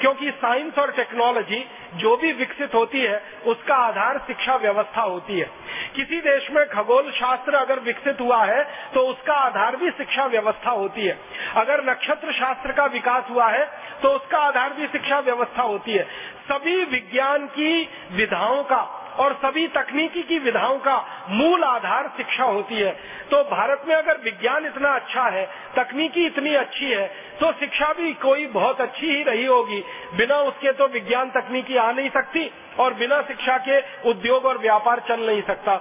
[0.00, 1.64] क्योंकि साइंस और टेक्नोलॉजी
[1.94, 5.50] जो भी विकसित होती है, उसका आधार शिक्षा व्यवस्था होती है।
[5.96, 8.62] किसी देश में खगोल शास्त्र अगर विकसित हुआ है
[8.94, 11.18] तो उसका आधार भी शिक्षा व्यवस्था होती है।
[11.56, 13.64] अगर नक्षत्र शास्त्र का विकास हुआ है
[14.02, 16.04] तो उसका आधार भी शिक्षा व्यवस्था होती है।
[16.48, 18.82] सभी विज्ञान की विधाओं का
[19.16, 20.96] और सभी तकनीकी की विधाओं का
[21.30, 22.92] मूल आधार शिक्षा होती है।
[23.30, 25.44] तो भारत में अगर विज्ञान इतना अच्छा है,
[25.76, 27.06] तकनीकी इतनी अच्छी है
[27.40, 29.82] तो शिक्षा भी कोई बहुत अच्छी ही रही होगी।
[30.16, 35.02] बिना उसके तो विज्ञान तकनीकी आ नहीं सकती और बिना शिक्षा के उद्योग और व्यापार
[35.08, 35.76] चल नहीं सकता।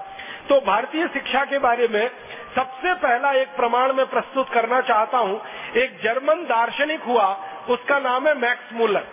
[0.50, 2.08] तो भारतीय शिक्षा के बारे में
[2.56, 5.42] सबसे पहला एक प्रमाण में प्रस्तुत करना चाहता हूँ।
[5.76, 7.26] एक जर्मन दार्शनिक हुआ,
[7.70, 9.08] उसका नाम है मैक्स मूलर।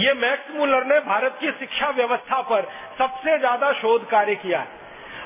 [0.00, 4.78] ये मैक्स मूलर ने भारत की शिक्षा व्यवस्था पर सबसे ज़्यादा शोध कार्य किया है।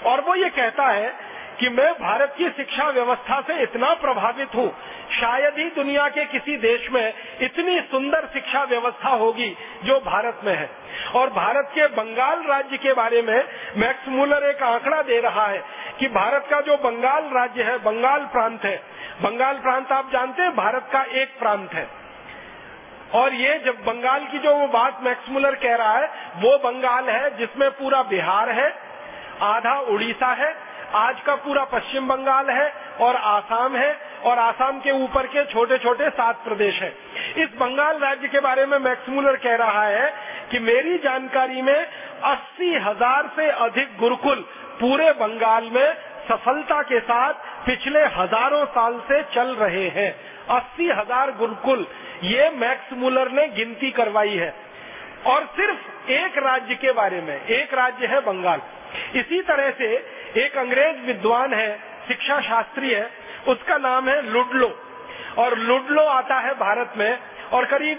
[0.05, 1.13] और वो ये कहता है
[1.61, 4.69] कि मैं भारत की शिक्षा व्यवस्था से इतना प्रभावित हूँ,
[5.13, 9.49] शायद ही दुनिया के किसी देश में इतनी सुंदर शिक्षा व्यवस्था होगी
[9.85, 10.69] जो भारत में है।
[11.15, 13.37] और भारत के बंगाल राज्य के बारे में
[13.77, 15.63] मैक्स मूलर एक आंकड़ा दे रहा है
[16.01, 18.77] कि भारत का जो बंगाल राज्य है, बंगाल प्रांत है।
[19.23, 21.89] बंगाल प्रांत आप जानते हैं, भारत का एक प्रांत है।
[23.15, 26.07] और ये जब बंगाल की जो वो बात मैक्समुलर कह रहा है,
[26.37, 28.69] वो बंगाल है जिसमें पूरा बिहार है,
[29.43, 30.55] आधा उड़ीसा है,
[30.97, 35.79] आज का पूरा पश्चिम बंगाल है और आसाम है और आसाम के ऊपर के छोटे
[35.79, 36.89] छोटे सात प्रदेश है।
[37.37, 40.13] इस बंगाल राज्य के बारे में मैक्समुलर कह रहा है
[40.51, 44.45] कि मेरी जानकारी में अस्सी हज़ार से अधिक गुरुकुल
[44.81, 45.95] पूरे बंगाल में
[46.29, 47.33] सफलता के साथ
[47.67, 50.11] पिछले हज़ारों साल से चल रहे हैं।
[50.51, 51.87] अस्सी हज़ार गुरुकुल
[52.25, 54.55] ये मैक्स मुलर ने गिनती करवाई है।
[55.27, 58.61] और सिर्फ़ एक राज्य के बारे में, एक राज्य है बंगाल।
[59.15, 60.07] इसी तरह से
[60.37, 63.11] एक अंग्रेज़ विद्वान है, शिक्षा शास्त्री है,
[63.49, 64.81] उसका नाम है लुडलो।
[65.39, 67.19] और लुडलो आता है भारत में
[67.53, 67.99] और करीब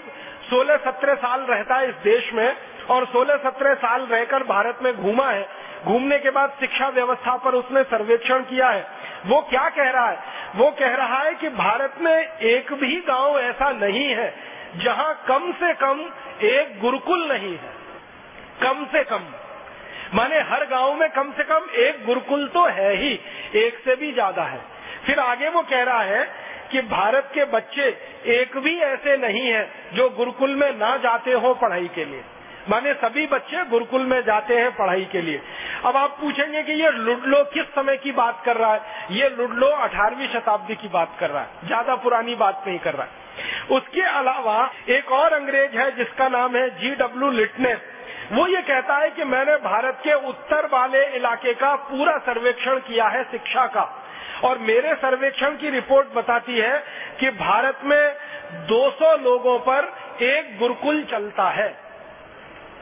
[0.50, 2.56] 16-17 साल रहता है इस देश में
[2.90, 5.48] और 16-17 साल रहकर भारत में घूमा है।
[5.86, 8.86] घूमने के बाद शिक्षा व्यवस्था पर उसने सर्वेक्षण किया है।
[9.26, 10.18] वो क्या कह रहा है?
[10.56, 14.32] वो कह रहा है कि भारत में एक भी गाँव ऐसा नहीं है,
[14.76, 16.00] जहाँ कम से कम
[16.44, 17.74] एक गुरुकुल नहीं है।
[18.62, 19.28] कम से कम।
[20.14, 23.12] माने हर गाँव में कम से कम एक गुरुकुल तो है ही,
[23.56, 24.60] एक से भी ज़्यादा है।
[25.06, 26.24] फिर आगे वो कह रहा है
[26.72, 27.88] कि भारत के बच्चे
[28.32, 32.22] एक भी ऐसे नहीं है जो गुरुकुल में ना जाते हो पढ़ाई के लिए।
[32.70, 35.40] माने सभी बच्चे गुरुकुल में जाते हैं पढ़ाई के लिए।
[35.84, 38.80] अब आप पूछेंगे कि ये लुडलो किस समय की बात कर रहा है?
[39.10, 43.04] ये लुडलो 18वीं शताब्दी की बात कर रहा है। ज़्यादा पुरानी बात नहीं कर रहा
[43.04, 43.24] है।
[43.70, 47.78] उसके अलावा एक और अंग्रेज़ है जिसका नाम है जी डब्ल्यू लिटनेस।
[48.32, 53.08] वो ये कहता है कि मैंने भारत के उत्तर वाले इलाके का पूरा सर्वेक्षण किया
[53.08, 53.88] है शिक्षा का।
[54.44, 56.78] और मेरे सर्वेक्षण की रिपोर्ट बताती है
[57.20, 58.14] कि भारत में
[58.68, 59.92] 200 लोगों पर
[60.24, 61.68] एक गुरुकुल चलता है।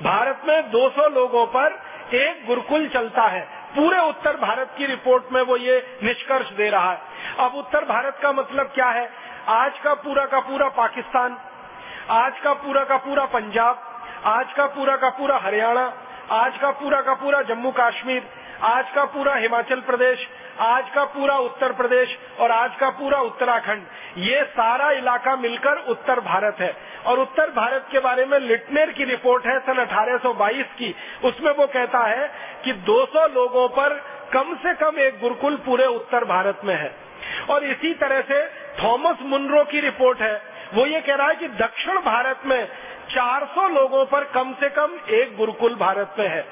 [0.02, 1.78] भारत में 200 लोगों पर
[2.14, 3.40] एक गुरुकुल चलता है
[3.76, 8.18] पूरे उत्तर भारत की रिपोर्ट में वो ये निष्कर्ष दे रहा है अब उत्तर भारत
[8.22, 9.08] का मतलब क्या है
[9.54, 11.36] आज का पूरा का पूरा पाकिस्तान
[12.12, 13.82] आज का पूरा का पूरा पंजाब
[14.26, 15.92] आज का पूरा का पूरा हरियाणा
[16.32, 18.22] आज का पूरा का पूरा जम्मू कश्मीर
[18.64, 20.26] आज का पूरा हिमाचल प्रदेश
[20.62, 23.86] आज का पूरा उत्तर प्रदेश और आज का पूरा उत्तराखंड
[24.18, 26.72] ये सारा इलाका मिलकर उत्तर भारत है
[27.06, 30.94] और उत्तर भारत के बारे में लिटनेर की रिपोर्ट है सन 1822 की।
[31.24, 32.28] उसमें वो कहता है
[32.64, 33.94] कि 200 लोगों पर
[34.32, 36.94] कम से कम एक गुरुकुल पूरे उत्तर भारत में है।
[37.50, 38.44] और इसी तरह से
[38.82, 40.34] थॉमस मुनरो की रिपोर्ट है।
[40.74, 42.68] वो ये कह रहा है कि दक्षिण भारत में
[43.08, 46.44] 400 लोगों पर कम से कम एक गुरुकुल भारत में है।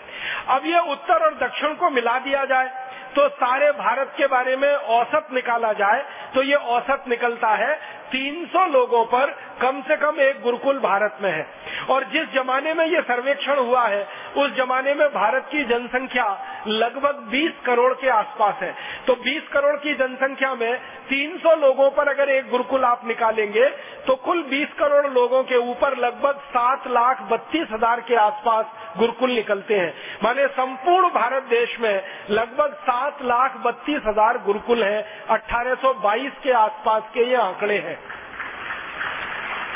[0.48, 2.70] अब ये उत्तर और दक्षिण को मिला दिया जाए
[3.16, 7.74] तो सारे भारत के बारे में औसत निकाला जाए तो ये औसत निकलता है
[8.12, 11.46] 300 लोगों पर कम से कम एक गुरुकुल भारत में है।
[11.90, 14.06] और जिस जमाने में ये सर्वेक्षण हुआ है,
[14.36, 16.26] उस जमाने में भारत की जनसंख्या
[16.68, 18.74] लगभग 20 करोड़ के आसपास है।
[19.06, 23.68] तो 20 करोड़ की जनसंख्या में 300 लोगों पर अगर एक गुरुकुल आप निकालेंगे
[24.06, 29.30] तो कुल 20 करोड़ लोगों के ऊपर लगभग सात लाख बत्तीस हज़ार के आसपास गुरुकुल
[29.30, 29.92] निकलते हैं।
[30.24, 37.02] माने संपूर्ण भारत देश में लगभग सात लाख बत्तीस हज़ार गुरुकुल हैं 1822 के आसपास
[37.14, 37.98] के ये आंकड़े हैं।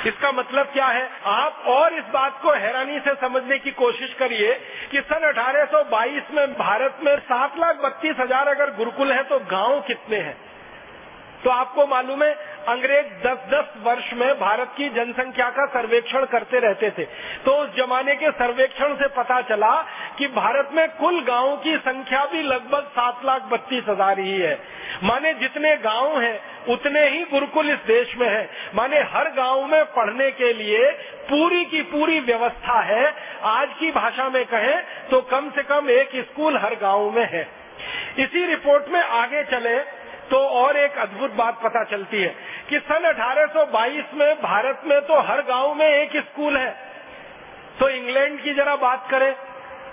[0.07, 1.11] इसका मतलब क्या है?
[1.25, 4.53] आप और इस बात को हैरानी से समझने की कोशिश करिए
[4.91, 9.81] कि सन 1822 में भारत में सात लाख बत्तीस हज़ार अगर गुरुकुल है तो गाँव
[9.81, 10.37] कितने हैं?
[11.45, 12.33] तो आपको मालूम है,
[12.69, 17.05] अंग्रेज़ 10-10 वर्ष में भारत की जनसंख्या का सर्वेक्षण करते रहते थे।
[17.45, 19.71] तो उस जमाने के सर्वेक्षण से पता चला
[20.19, 24.59] कि भारत में कुल गाँवों की संख्या भी लगभग सात लाख बत्तीस हज़ार ही है।
[25.03, 29.85] माने जितने गाँव हैं, उतने ही गुरुकुल इस देश में है। माने हर गाँव में
[29.93, 30.91] पढ़ने के लिए
[31.29, 33.05] पूरी की पूरी व्यवस्था है।
[33.47, 37.47] आज की भाषा में कहें तो कम से कम एक स्कूल हर गाँव में है।
[38.19, 39.77] इसी रिपोर्ट में आगे चले
[40.31, 42.35] तो और एक अद्भुत बात पता चलती है
[42.71, 46.71] कि सन 1822 में भारत में तो हर गाँव में एक स्कूल है।
[47.81, 49.35] तो इंग्लैंड की जरा बात करें,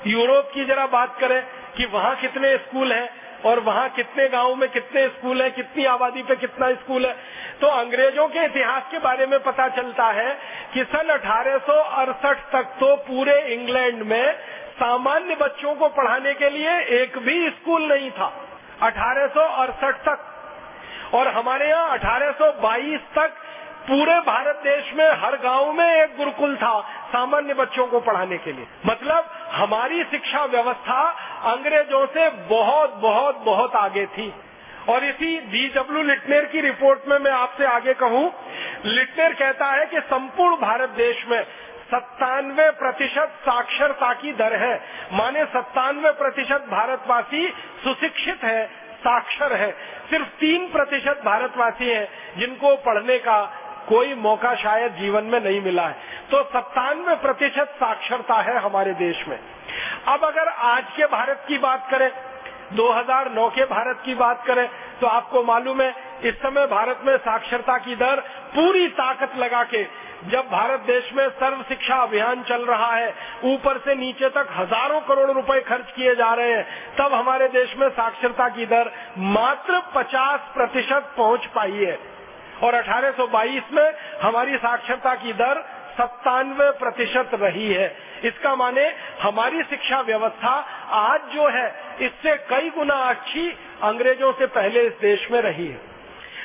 [0.07, 1.41] यूरोप की जरा बात करें
[1.77, 3.09] कि वहाँ कितने स्कूल हैं
[3.45, 7.13] और वहाँ कितने गाँव में कितने स्कूल है, कितनी आबादी पे कितना स्कूल है।
[7.61, 10.31] तो अंग्रेज़ों के इतिहास के बारे में पता चलता है
[10.73, 14.33] कि सन अठारह सौ अड़सठ तक तो पूरे इंग्लैंड में
[14.73, 18.42] सामान्य बच्चों को पढ़ाने के लिए एक भी स्कूल नहीं था।
[18.83, 20.29] अठारह सौ अड़सठ तक।
[21.13, 23.33] और हमारे यहाँ 1822 तक
[23.87, 28.51] पूरे भारत देश में हर गाँव में एक गुरुकुल था, सामान्य बच्चों को पढ़ाने के
[28.51, 31.01] लिए। मतलब हमारी शिक्षा व्यवस्था
[31.51, 34.33] अंग्रेज़ों से बहुत बहुत बहुत आगे थी।
[34.89, 38.25] और इसी डी डब्ल्यू लिटनेर की रिपोर्ट में मैं आपसे आगे कहूँ।
[38.85, 41.45] लिटनेर कहता है कि संपूर्ण भारत देश में
[41.93, 44.75] सत्तानवे प्रतिशत साक्षरता की दर है।
[45.13, 47.47] माने सत्तानवे प्रतिशत भारतवासी
[47.83, 48.65] सुशिक्षित है,
[48.99, 49.71] साक्षर है।
[50.09, 53.43] सिर्फ़ तीन प्रतिशत भारतवासी हैं जिनको पढ़ने का
[53.89, 55.95] कोई मौका शायद जीवन में नहीं मिला है।
[56.31, 59.39] तो सत्तानवे प्रतिशत साक्षरता है हमारे देश में।
[60.07, 62.09] अब अगर आज के भारत की बात करें
[62.73, 64.67] 2009 के भारत की बात करें
[65.01, 68.19] तो आपको मालूम है, इस समय भारत में साक्षरता की दर
[68.55, 69.83] पूरी ताकत लगा के
[70.23, 73.13] जब भारत देश में सर्व शिक्षा अभियान चल रहा है,
[73.43, 77.75] ऊपर से नीचे तक हज़ारों करोड़ रुपए खर्च किए जा रहे हैं, तब हमारे देश
[77.77, 81.99] में साक्षरता की दर मात्र 50 प्रतिशत पहुँच पाई है।
[82.63, 85.61] और 1822 में हमारी साक्षरता की दर
[85.99, 90.53] सत्तानवे प्रतिशत रही है। इसका माने हमारी शिक्षा व्यवस्था
[90.89, 91.67] आज जो है,
[92.01, 93.49] इससे कई गुना अच्छी
[93.83, 95.92] अंग्रेज़ों से पहले इस देश में रही है।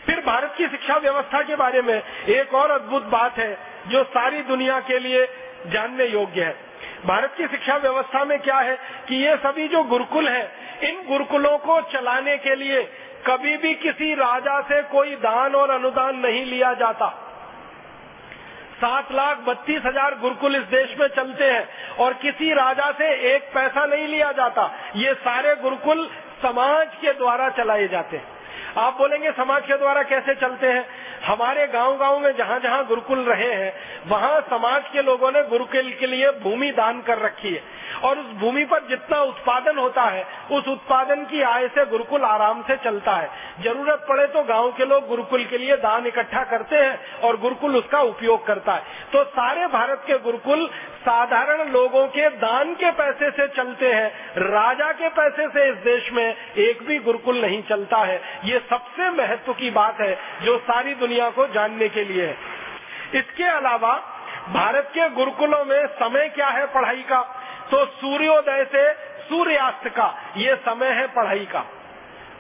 [0.09, 3.53] फिर भारत की शिक्षा व्यवस्था के बारे में एक और अद्भुत बात है
[3.89, 5.27] जो सारी दुनिया के लिए
[5.67, 6.55] जानने योग्य है।
[7.07, 8.77] भारत की शिक्षा व्यवस्था में क्या है
[9.09, 10.47] कि ये सभी जो गुरुकुल हैं,
[10.83, 12.83] इन गुरुकुलों को चलाने के लिए
[13.27, 17.09] कभी भी किसी राजा से कोई दान और अनुदान नहीं लिया जाता।
[18.77, 23.51] सात लाख बत्तीस हज़ार गुरुकुल इस देश में चलते हैं और किसी राजा से एक
[23.55, 26.09] पैसा नहीं लिया जाता। ये सारे गुरुकुल
[26.43, 28.38] समाज के द्वारा चलाए जाते हैं।
[28.79, 30.87] आप बोलेंगे समाज के द्वारा कैसे चलते हैं?
[31.27, 33.73] हमारे गाँव गाँव में जहाँ जहाँ गुरुकुल रहे हैं,
[34.09, 37.63] वहाँ समाज के लोगों ने गुरुकुल के लिए भूमि दान कर रखी है।
[38.05, 42.63] और उस भूमि पर जितना उत्पादन होता है, उस उत्पादन की आय से गुरुकुल आराम
[42.63, 43.31] से चलता है।
[43.63, 47.77] ज़रूरत पड़े तो गाँव के लोग गुरुकुल के लिए दान इकट्ठा करते हैं और गुरुकुल
[47.77, 53.31] उसका उपयोग करता है। तो सारे भारत के गुरुकुल साधारण लोगों के दान के पैसे
[53.31, 57.97] से चलते हैं। राजा के पैसे से इस देश में एक भी गुरुकुल नहीं चलता
[57.97, 62.37] है। ये सबसे महत्व की बात है, जो सारी दुनिया को जानने के लिए। है
[63.15, 63.95] इसके अलावा
[64.49, 67.23] भारत के गुरुकुलों में समय क्या है पढ़ाई का?
[67.71, 68.93] तो सूर्योदय से
[69.25, 71.65] सूर्यास्त का ये समय है पढ़ाई का।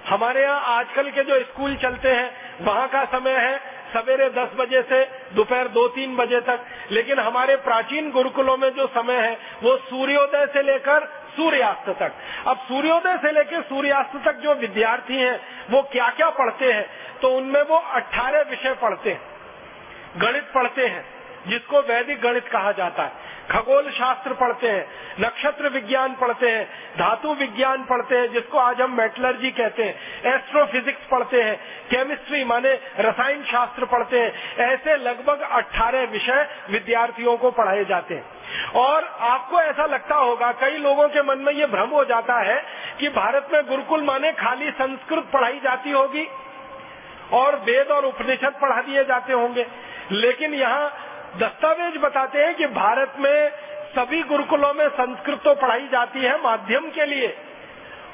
[0.09, 4.83] हमारे यहाँ आजकल के जो स्कूल चलते हैं, वहाँ का समय है सवेरे दस बजे
[4.83, 6.61] से दोपहर दो तीन बजे तक।
[6.91, 12.13] लेकिन हमारे प्राचीन गुरुकुलों में जो समय है, वो सूर्योदय से लेकर सूर्यास्त तक।
[12.47, 16.91] अब सूर्योदय से लेकर सूर्यास्त तक जो विद्यार्थी हैं, वो क्या क्या पढ़ते हैं?
[17.23, 19.23] तो उनमें वो अट्ठारह विषय पढ़ते हैं।
[20.17, 23.13] गणित पढ़ते हैं। जिसको वैदिक गणित कहा जाता है।
[23.51, 24.89] खगोल शास्त्र पढ़ते हैं,
[25.21, 26.65] नक्षत्र विज्ञान पढ़ते हैं,
[26.99, 31.57] धातु विज्ञान पढ़ते हैं, जिसको आज हम मेटलर्जी कहते हैं, एस्ट्रोफिजिक्स पढ़ते हैं,
[31.91, 38.39] केमिस्ट्री माने रसायन शास्त्र पढ़ते हैं, ऐसे लगभग 18 विषय विद्यार्थियों को पढ़ाए जाते हैं।
[38.75, 42.65] और आपको ऐसा लगता होगा, कई लोगों के मन में ये भ्रम हो जाता है
[43.01, 46.29] कि भारत में गुरुकुल माने खाली संस्कृत पढ़ाई जाती होगी
[47.33, 49.67] और वेद और उपनिषद पढ़ा दिए जाते होंगे।
[50.11, 51.05] लेकिन यहाँ
[51.37, 53.51] दस्तावेज़ बताते हैं कि भारत में
[53.97, 57.37] सभी गुरुकुलों में संस्कृत तो पढ़ाई जाती है माध्यम के लिए।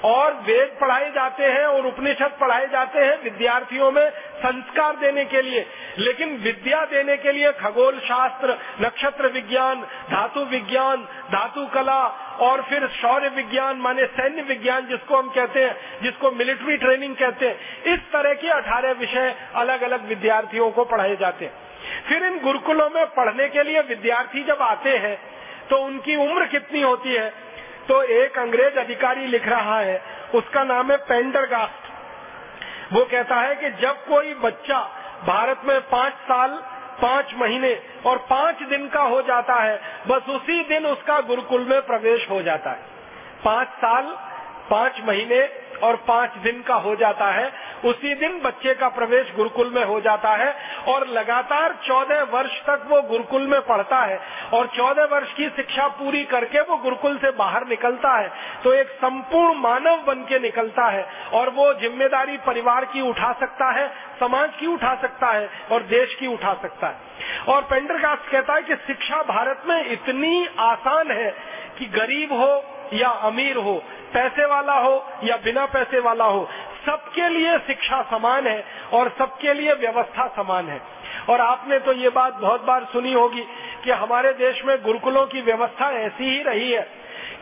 [0.05, 5.43] और वेद पढ़ाए जाते हैं और उपनिषद पढ़ाए जाते हैं विद्यार्थियों में संस्कार देने के
[5.43, 5.67] लिए।
[5.99, 10.97] लेकिन विद्या देने के लिए खगोल शास्त्र, नक्षत्र विज्ञान, धातु विज्ञान,
[11.33, 12.03] धातु कला
[12.41, 17.49] और फिर शौर्य विज्ञान, माने सैन्य विज्ञान जिसको हम कहते हैं, जिसको मिलिट्री ट्रेनिंग कहते
[17.49, 21.74] हैं, इस तरह के अठारह विषय अलग अलग विद्यार्थियों को पढ़ाए जाते हैं।
[22.09, 25.17] फिर इन गुरुकुलों में पढ़ने के लिए विद्यार्थी जब आते हैं
[25.71, 27.33] तो उनकी उम्र कितनी होती है?
[27.89, 30.03] तो एक अंग्रेज़ अधिकारी लिख रहा है,
[30.35, 34.79] उसका नाम है पेंडरगास्ट। वो कहता है कि जब कोई बच्चा
[35.27, 36.51] भारत में पाँच साल,
[37.03, 41.81] पाँच महीने और पाँच दिन का हो जाता है, बस उसी दिन उसका गुरुकुल में
[41.83, 42.83] प्रवेश हो जाता है।
[43.45, 44.03] पाँच साल,
[44.71, 47.51] पाँच महीने और पाँच दिन का हो जाता है।
[47.85, 50.55] उसी दिन बच्चे का प्रवेश गुरुकुल में हो जाता है
[50.89, 54.19] और लगातार चौदह वर्ष तक वो गुरुकुल में पढ़ता है
[54.55, 58.31] और चौदह वर्ष की शिक्षा पूरी करके वो गुरुकुल से बाहर निकलता है।
[58.65, 63.71] तो एक संपूर्ण मानव बन के निकलता है और वो ज़िम्मेदारी परिवार की उठा सकता
[63.71, 63.89] है,
[64.21, 67.13] समाज की उठा सकता है और देश की उठा सकता है।
[67.49, 71.31] और पेंडरकास्ट कहता है कि शिक्षा भारत में इतनी आसान है
[71.79, 72.55] कि गरीब हो
[72.93, 73.75] या अमीर हो,
[74.15, 76.49] पैसे वाला हो या बिना पैसे वाला हो,
[76.87, 80.81] सबके लिए शिक्षा समान है और सबके लिए व्यवस्था समान है।
[81.31, 83.45] और आपने तो ये बात बहुत बार सुनी होगी
[83.85, 86.83] कि हमारे देश में गुरुकुलों की व्यवस्था ऐसी ही रही है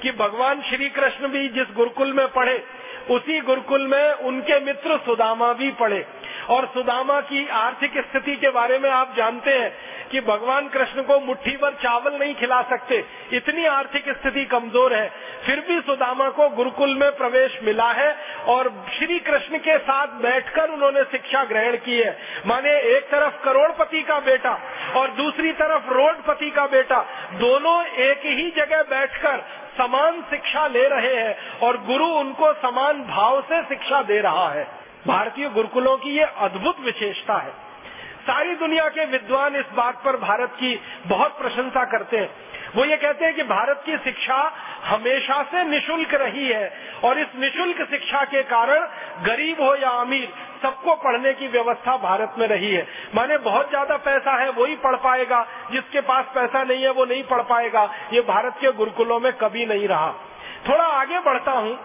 [0.02, 2.64] कि भगवान श्री कृष्ण भी जिस गुरुकुल में पढ़े
[3.10, 6.04] उसी गुरुकुल में उनके मित्र सुदामा भी पढ़े।
[6.50, 9.72] और सुदामा की आर्थिक स्थिति के बारे में आप जानते हैं
[10.10, 15.08] कि भगवान कृष्ण को मुट्ठी भर चावल नहीं खिला सकते। इतनी आर्थिक स्थिति कमज़ोर है।
[15.46, 20.70] फिर भी सुदामा को गुरुकुल में प्रवेश मिला है और श्री कृष्ण के साथ बैठकर
[20.70, 24.58] उन्होंने शिक्षा ग्रहण की है। माने एक तरफ़ करोड़पति का बेटा
[24.96, 27.00] और दूसरी तरफ़ रोडपति का बेटा।
[27.32, 29.44] दोनों एक ही जगह बैठकर
[29.78, 34.66] समान शिक्षा ले रहे हैं और गुरु उनको समान भाव से शिक्षा दे रहा है।
[35.06, 37.71] भारतीय गुरुकुलों की ये अद्भुत विशेषता है।
[38.22, 42.30] सारी दुनिया के विद्वान इस बात पर भारत की बहुत प्रशंसा करते हैं।
[42.76, 44.36] वो ये कहते हैं कि भारत की शिक्षा
[44.84, 46.72] हमेशा से निशुल्क रही है
[47.04, 48.86] और इस निशुल्क शिक्षा के कारण
[49.24, 50.28] गरीब हो या अमीर,
[50.62, 54.96] सबको पढ़ने की व्यवस्था भारत में रही है। माने बहुत ज़्यादा पैसा है वही पढ़
[54.96, 59.32] पाएगा। जिसके पास पैसा नहीं है, वो नहीं पढ़ पाएगा। ये भारत के गुरुकुलों में
[59.32, 60.12] कभी नहीं रहा।
[60.68, 61.78] थोड़ा आगे बढ़ता हूँ।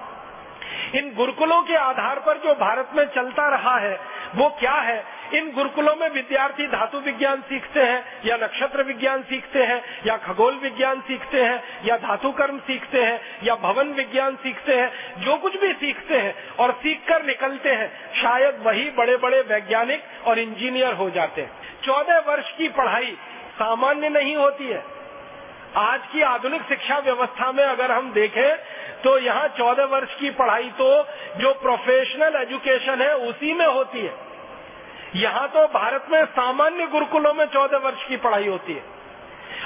[0.95, 3.99] इन गुरुकुलों के आधार पर जो भारत में चलता रहा है,
[4.35, 5.05] वो क्या है?
[5.33, 10.55] इन गुरुकुलों में विद्यार्थी धातु विज्ञान सीखते हैं, या नक्षत्र विज्ञान सीखते हैं, या खगोल
[10.55, 15.61] विज्ञान सीखते हैं, या धातु कर्म सीखते हैं, या भवन विज्ञान सीखते हैं, जो कुछ
[15.61, 20.93] भी सीखते हैं और सीख कर निकलते हैं, शायद वही बड़े बड़े वैज्ञानिक और इंजीनियर
[20.93, 23.17] हो जाते हैं। चौदह वर्ष की पढ़ाई
[23.55, 24.97] सामान्य नहीं होती है।
[25.75, 28.57] आज की आधुनिक शिक्षा व्यवस्था में अगर हम देखें
[29.03, 30.89] तो यहाँ चौदह वर्ष की पढ़ाई तो
[31.37, 34.13] जो प्रोफेशनल एजुकेशन है, उसी में होती है।
[35.15, 38.83] यहाँ तो भारत में सामान्य गुरुकुलों में चौदह वर्ष की पढ़ाई होती है।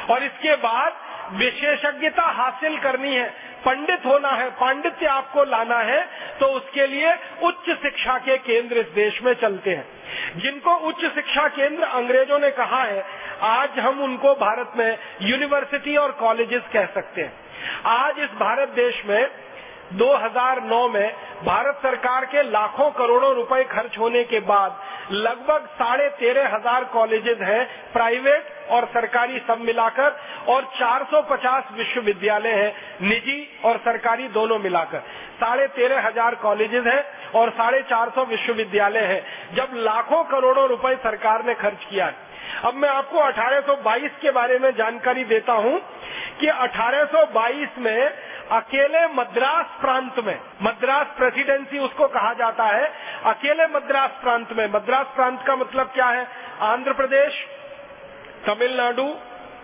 [0.09, 0.93] और इसके बाद
[1.33, 3.29] विशेषज्ञता हासिल करनी है।
[3.65, 6.01] पंडित होना है, पांडित्य आपको लाना है
[6.39, 7.13] तो उसके लिए
[7.43, 12.49] उच्च शिक्षा के केंद्र इस देश में चलते हैं। जिनको उच्च शिक्षा केंद्र अंग्रेज़ों ने
[12.51, 13.03] कहा है,
[13.43, 17.33] आज हम उनको भारत में यूनिवर्सिटी और कॉलेजेस कह सकते हैं।
[17.87, 19.29] आज इस भारत देश में
[19.97, 21.13] 2009 में
[21.45, 24.79] भारत सरकार के लाखों करोड़ों रुपए खर्च होने के बाद
[25.11, 30.15] लगभग साढ़े तेरह हज़ार कॉलेजेस हैं, प्राइवेट और सरकारी सब मिलाकर,
[30.47, 34.99] और 450 विश्वविद्यालय हैं, निजी और सरकारी दोनों मिलाकर।
[35.41, 39.21] साढ़े तेरह हज़ार कॉलेजेस हैं और साढ़े चार सौ विश्वविद्यालय हैं।
[39.55, 42.30] जब लाखों करोड़ों रुपए सरकार ने खर्च किया है
[42.65, 45.79] अब मैं आपको 1822 के बारे में जानकारी देता हूँ
[46.39, 48.13] कि 1822 में
[48.51, 52.93] अकेले मद्रास प्रांत में, मद्रास प्रेसिडेंसी उसको कहा जाता है,
[53.25, 56.27] अकेले मद्रास प्रांत में, मद्रास प्रांत का मतलब क्या है?
[56.61, 57.47] आंध्र प्रदेश,
[58.45, 59.05] तमिलनाडु,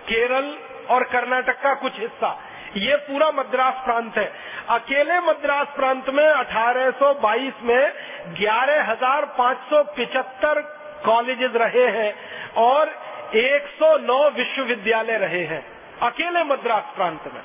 [0.09, 0.57] केरल
[0.89, 2.43] और कर्नाटक का कुछ हिस्सा।
[2.77, 4.33] ये पूरा मद्रास प्रांत है।
[4.69, 7.93] अकेले मद्रास प्रांत में 1822 में
[8.27, 8.83] ग्यारह
[11.05, 12.13] कॉलेजेस रहे हैं
[12.59, 12.89] और
[13.37, 15.63] 109 विश्वविद्यालय रहे हैं,
[16.03, 17.41] अकेले मद्रास प्रांत में।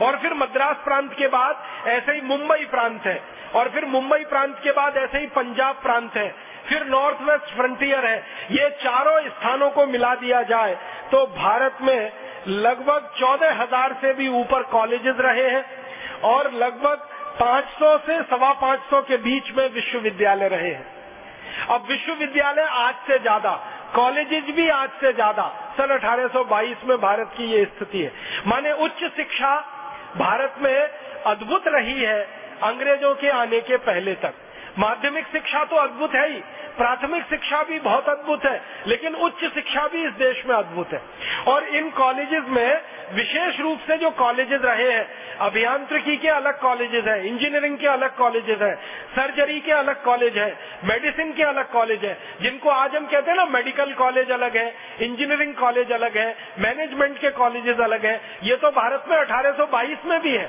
[0.00, 3.20] और फिर मद्रास प्रांत के बाद ऐसे ही मुंबई प्रांत है,
[3.54, 6.34] और फिर मुंबई प्रांत के बाद ऐसे ही पंजाब प्रांत है,
[6.68, 8.16] फिर नॉर्थ वेस्ट फ्रंटियर है।
[8.52, 10.74] ये चारों स्थानों को मिला दिया जाए
[11.10, 12.12] तो भारत में
[12.48, 15.64] लगभग चौदह हज़ार से भी ऊपर कॉलेजेस रहे हैं
[16.24, 20.93] और लगभग 500 से सवा पाँच सौ के बीच में विश्वविद्यालय रहे हैं।
[21.70, 23.52] अब विश्वविद्यालय आज से ज़्यादा,
[23.94, 25.46] कॉलेजेस भी आज से ज़्यादा।
[25.76, 28.12] सन 1822 में भारत की ये स्थिति है।
[28.46, 29.54] माने उच्च शिक्षा
[30.16, 30.88] भारत में
[31.26, 32.20] अद्भुत रही है
[32.62, 34.34] अंग्रेज़ों के आने के पहले तक।
[34.78, 36.38] माध्यमिक शिक्षा तो अद्भुत है ही,
[36.76, 41.00] प्राथमिक शिक्षा भी बहुत अद्भुत है, लेकिन उच्च शिक्षा भी इस देश में अद्भुत है।
[41.48, 42.80] और इन कॉलेजेस में
[43.12, 45.06] विशेष रूप से जो कॉलेजेस रहे हैं,
[45.38, 48.74] अभियांत्रिकी के अलग कॉलेजेस हैं इंजीनियरिंग के अलग कॉलेजेस हैं
[49.16, 50.48] सर्जरी के अलग कॉलेज है
[50.84, 54.74] मेडिसिन के अलग कॉलेज है, जिनको आज हम कहते हैं ना मेडिकल कॉलेज अलग है
[55.00, 60.20] इंजीनियरिंग कॉलेज अलग है मैनेजमेंट के कॉलेजेस अलग है। ये तो भारत में 1822 में
[60.20, 60.46] भी है।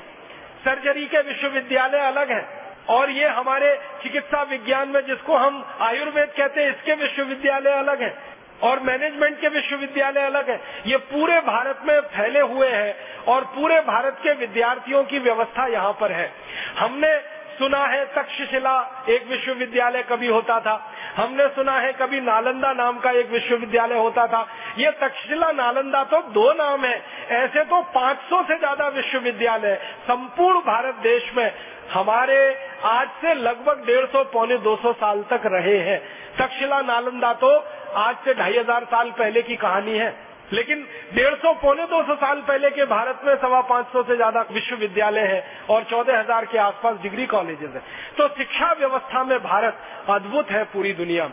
[0.64, 2.44] सर्जरी के विश्वविद्यालय अलग है।
[2.88, 8.35] और ये हमारे चिकित्सा विज्ञान में जिसको हम आयुर्वेद कहते हैं, इसके विश्वविद्यालय अलग है।
[8.62, 12.94] और मैनेजमेंट के विश्वविद्यालय अलग है। ये पूरे भारत में फैले हुए हैं
[13.26, 16.30] और पूरे भारत के विद्यार्थियों की व्यवस्था यहाँ पर है।
[16.78, 17.16] हमने
[17.58, 20.74] सुना है तक्षशिला एक विश्वविद्यालय कभी होता था।
[21.16, 24.46] हमने सुना है कभी नालंदा नाम का एक विश्वविद्यालय होता था।
[24.78, 26.96] ये तक्षशिला नालंदा तो दो नाम है।
[27.34, 31.50] ऐसे तो 500 से ज़्यादा विश्वविद्यालय संपूर्ण भारत देश में
[31.90, 32.38] हमारे
[32.84, 35.98] आज से लगभग डेढ़ सौ, पौने दो सौ साल तक रहे हैं।
[36.38, 37.50] तक्षशिला नालंदा तो
[37.96, 40.14] आज से ढाई हज़ार साल पहले की कहानी है।
[40.52, 40.82] लेकिन
[41.14, 44.44] डेढ़ सौ, पौने दो सौ साल पहले के भारत में सवा पाँच सौ से ज़्यादा
[44.50, 47.82] विश्वविद्यालय है और चौदह हज़ार के आसपास डिग्री कॉलेजेस है।
[48.18, 49.78] तो शिक्षा व्यवस्था में भारत
[50.10, 51.30] अद्भुत है पूरी दुनिया।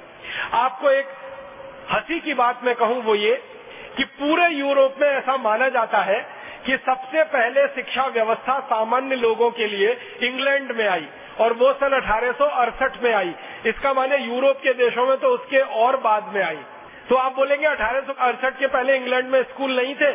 [0.55, 1.07] आपको एक
[1.91, 3.35] हँसी की बात मैं कहूँ वो ये
[3.97, 6.21] कि पूरे यूरोप में ऐसा माना जाता है
[6.65, 11.07] कि सबसे पहले शिक्षा व्यवस्था सामान्य लोगों के लिए इंग्लैंड में आई
[11.39, 13.33] और वो सन अठारह सौ अड़सठ में आई।
[13.65, 16.59] इसका माने यूरोप के देशों में तो उसके और बाद में आई।
[17.09, 20.11] तो आप बोलेंगे अठारह सौ अड़सठ के पहले इंग्लैंड में स्कूल नहीं थे?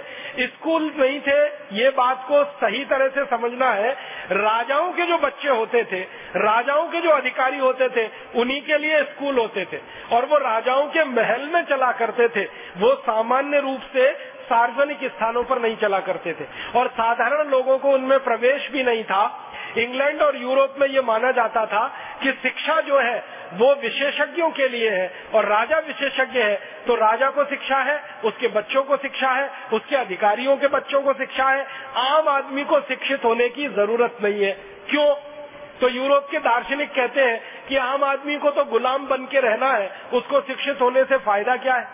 [0.46, 3.90] स्कूल नहीं थे, ये बात को सही तरह से समझना है।
[4.32, 6.00] राजाओं के जो बच्चे होते थे,
[6.36, 9.80] राजाओं के जो अधिकारी होते थे, उन्हीं के लिए स्कूल होते थे।
[10.12, 12.44] और वो राजाओं के महल में चला करते थे।
[12.76, 16.46] वो सामान्य रूप से सार्वजनिक स्थानों पर नहीं चला करते थे।
[16.78, 21.30] और साधारण लोगों को उनमें प्रवेश भी नहीं था। इंग्लैंड और यूरोप में ये माना
[21.32, 21.86] जाता था
[22.22, 27.30] कि शिक्षा जो है, वो विशेषज्ञों के लिए है। और राजा विशेषज्ञ है तो राजा
[27.30, 31.66] को शिक्षा है, उसके बच्चों को शिक्षा है, उसके अधिकारियों के बच्चों को शिक्षा है।
[31.96, 34.52] आम आदमी को शिक्षित होने की ज़रूरत नहीं है।
[34.90, 35.14] क्यों?
[35.80, 39.72] तो यूरोप के दार्शनिक कहते हैं कि आम आदमी को तो गुलाम बन के रहना
[39.72, 41.86] है, उसको शिक्षित होने से फ़ायदा क्या है?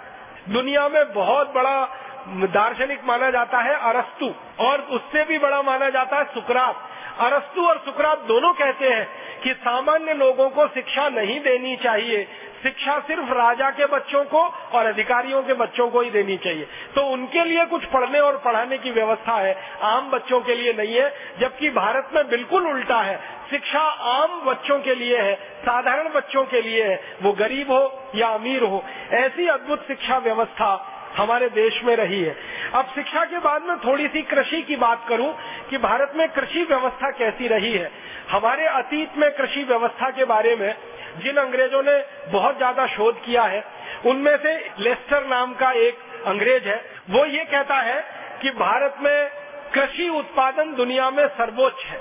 [0.48, 1.84] दुनिया में बहुत बड़ा
[2.28, 6.88] दार्शनिक माना जाता है अरस्तु, और उससे भी बड़ा माना जाता है सुकरात।
[7.20, 9.08] अरस्तु और सुकरात दोनों कहते हैं
[9.42, 12.24] कि सामान्य लोगों को शिक्षा नहीं देनी चाहिए।
[12.62, 14.38] शिक्षा सिर्फ़ राजा के बच्चों को
[14.72, 16.64] और अधिकारियों के बच्चों को ही देनी चाहिए।
[16.94, 20.94] तो उनके लिए कुछ पढ़ने और पढ़ाने की व्यवस्था है, आम बच्चों के लिए नहीं
[20.94, 23.16] है, जबकि भारत में बिल्कुल उल्टा है।
[23.50, 28.28] शिक्षा आम बच्चों के लिए है, साधारण बच्चों के लिए है। वो गरीब हो या
[28.28, 32.36] अमीर हो, ऐसी अद्भुत शिक्षा व्यवस्था हमारे देश में रही है।
[32.74, 35.32] अब शिक्षा के बाद में थोड़ी सी कृषि की बात करूँ
[35.70, 37.90] कि भारत में कृषि व्यवस्था कैसी रही है।
[38.30, 40.74] हमारे अतीत में कृषि व्यवस्था के बारे में
[41.22, 41.96] जिन अंग्रेज़ों ने
[42.32, 43.64] बहुत ज़्यादा शोध किया है,
[44.06, 48.00] उनमें से लेस्टर नाम का एक अंग्रेज़ है। वो ये कहता है
[48.42, 49.30] कि भारत में
[49.74, 52.00] कृषि उत्पादन दुनिया में सर्वोच्च है।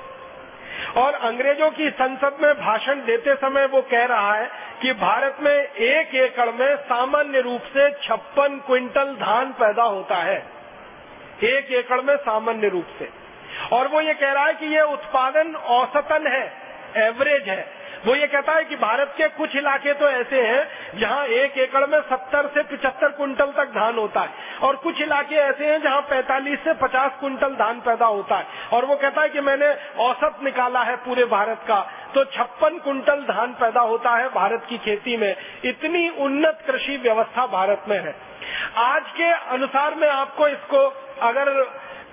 [0.97, 4.49] और अंग्रेज़ों की संसद में भाषण देते समय वो कह रहा है
[4.81, 10.45] कि भारत में एक एकड़ में सामान्य रूप से छप्पन क्विंटल धान पैदा होता है।
[11.43, 13.09] एक एकड़ में सामान्य रूप से।
[13.73, 16.53] और वो ये कह रहा है कि ये उत्पादन औसतन है,
[17.07, 21.25] एवरेज है। वो ये कहता है कि भारत के कुछ इलाके तो ऐसे हैं जहाँ
[21.35, 25.65] एक एकड़ में सत्तर से पिछहत्तर कुंटल तक धान होता है। और कुछ इलाके ऐसे
[25.65, 29.41] हैं जहाँ पैतालीस से पचास कुंटल धान पैदा होता है। और वो कहता है कि
[29.41, 31.79] मैंने औसत निकाला है पूरे भारत का।
[32.15, 35.35] तो छप्पन कुंटल धान पैदा होता है भारत की खेती में।
[35.65, 38.15] इतनी उन्नत कृषि व्यवस्था भारत में है।
[38.79, 40.85] आज के अनुसार मैं आपको इसको
[41.23, 41.51] अगर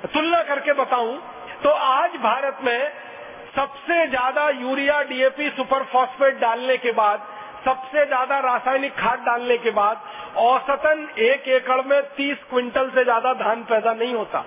[0.07, 1.20] तुलना करके बताऊँ
[1.62, 3.09] तो आज भारत में
[3.57, 7.26] सबसे ज़्यादा यूरिया डीएपी सुपर फॉस्फेट डालने के बाद,
[7.64, 10.01] सबसे ज़्यादा रासायनिक खाद डालने के बाद,
[10.38, 14.44] औसतन एक एकड़ में 30 क्विंटल से ज़्यादा धान पैदा नहीं होता।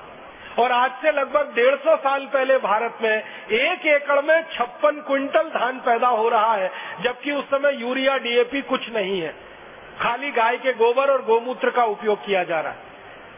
[0.59, 5.49] और आज से लगभग डेढ़ सौ साल पहले भारत में एक एकड़ में छप्पन क्विंटल
[5.49, 6.71] धान पैदा हो रहा है,
[7.03, 9.33] जबकि उस समय यूरिया डीएपी कुछ नहीं है।
[9.99, 12.91] खाली गाय के गोबर और गोमूत्र का उपयोग किया जा रहा है।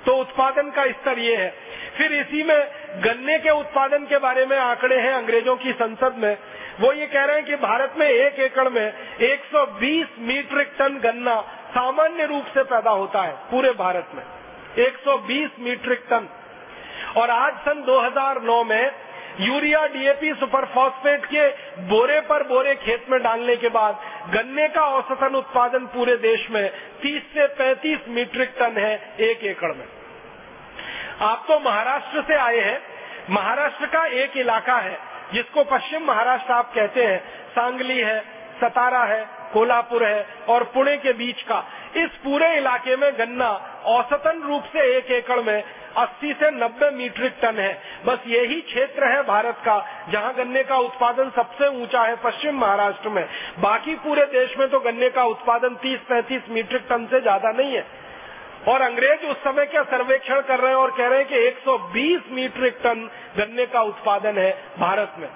[0.05, 1.53] तो उत्पादन का स्तर ये है।
[1.98, 2.68] फिर इसी में
[3.04, 6.38] गन्ने के उत्पादन के बारे में आंकड़े हैं अंग्रेज़ों की संसद में।
[6.80, 11.41] वो ये कह रहे हैं कि भारत में एक एकड़ में 120 मीट्रिक टन गन्ना
[11.70, 14.24] सामान्य रूप से पैदा होता है पूरे भारत में।
[14.86, 16.28] 120 मीट्रिक टन।
[17.18, 18.91] और आज सन 2009 में
[19.39, 21.48] यूरिया डीएपी सुपर फॉस्फेट के
[21.88, 24.00] बोरे पर बोरे खेत में डालने के बाद
[24.34, 26.72] गन्ने का औसतन उत्पादन पूरे देश में
[27.02, 29.86] 30 से 35 मीट्रिक टन है एक एकड़ में।
[31.22, 32.80] आप तो महाराष्ट्र से आए हैं।
[33.30, 34.97] महाराष्ट्र का एक इलाका है,
[35.34, 38.20] जिसको पश्चिम महाराष्ट्र आप कहते हैं। सांगली है,
[38.61, 41.63] सतारा है, कोल्हापुर है और पुणे के बीच का।
[41.95, 43.49] इस पूरे इलाके में गन्ना
[43.88, 45.63] औसतन रूप से एक एकड़ में
[45.97, 47.74] 80 से 90 मीट्रिक टन है।
[48.05, 49.78] बस यही क्षेत्र है भारत का,
[50.11, 53.26] जहाँ गन्ने का उत्पादन सबसे ऊँचा है पश्चिम महाराष्ट्र में।
[53.59, 57.86] बाकी पूरे देश में तो गन्ने का उत्पादन 30-35 मीट्रिक टन से ज़्यादा नहीं है।
[58.68, 62.32] और अंग्रेज़ उस समय क्या सर्वेक्षण कर रहे हैं और कह रहे हैं कि 120
[62.32, 65.28] मीट्रिक टन गन्ने का उत्पादन है भारत में।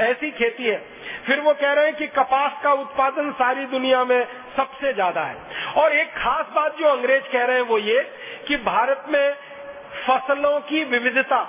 [0.00, 0.76] ऐसी खेती है।
[1.26, 4.24] फिर वो कह रहे हैं कि कपास का उत्पादन सारी दुनिया में
[4.56, 5.36] सबसे ज़्यादा है।
[5.76, 8.00] और एक खास बात जो अंग्रेज़ कह रहे हैं वो ये
[8.48, 9.34] कि भारत में
[10.06, 11.42] फ़सलों की विविधता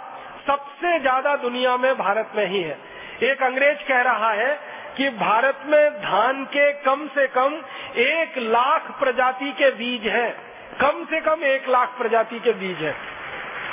[0.48, 2.78] सबसे ज़्यादा दुनिया में भारत में ही है।
[3.24, 4.54] एक अंग्रेज़ कह रहा है
[4.98, 7.62] कि भारत में धान के कम से कम
[7.98, 12.96] एक लाख प्रजाति के बीज हैं। कम से कम एक लाख प्रजाति के बीज है।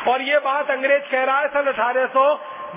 [0.08, 2.14] और ये बात अंग्रेज़ कह रहा है, सन अठारह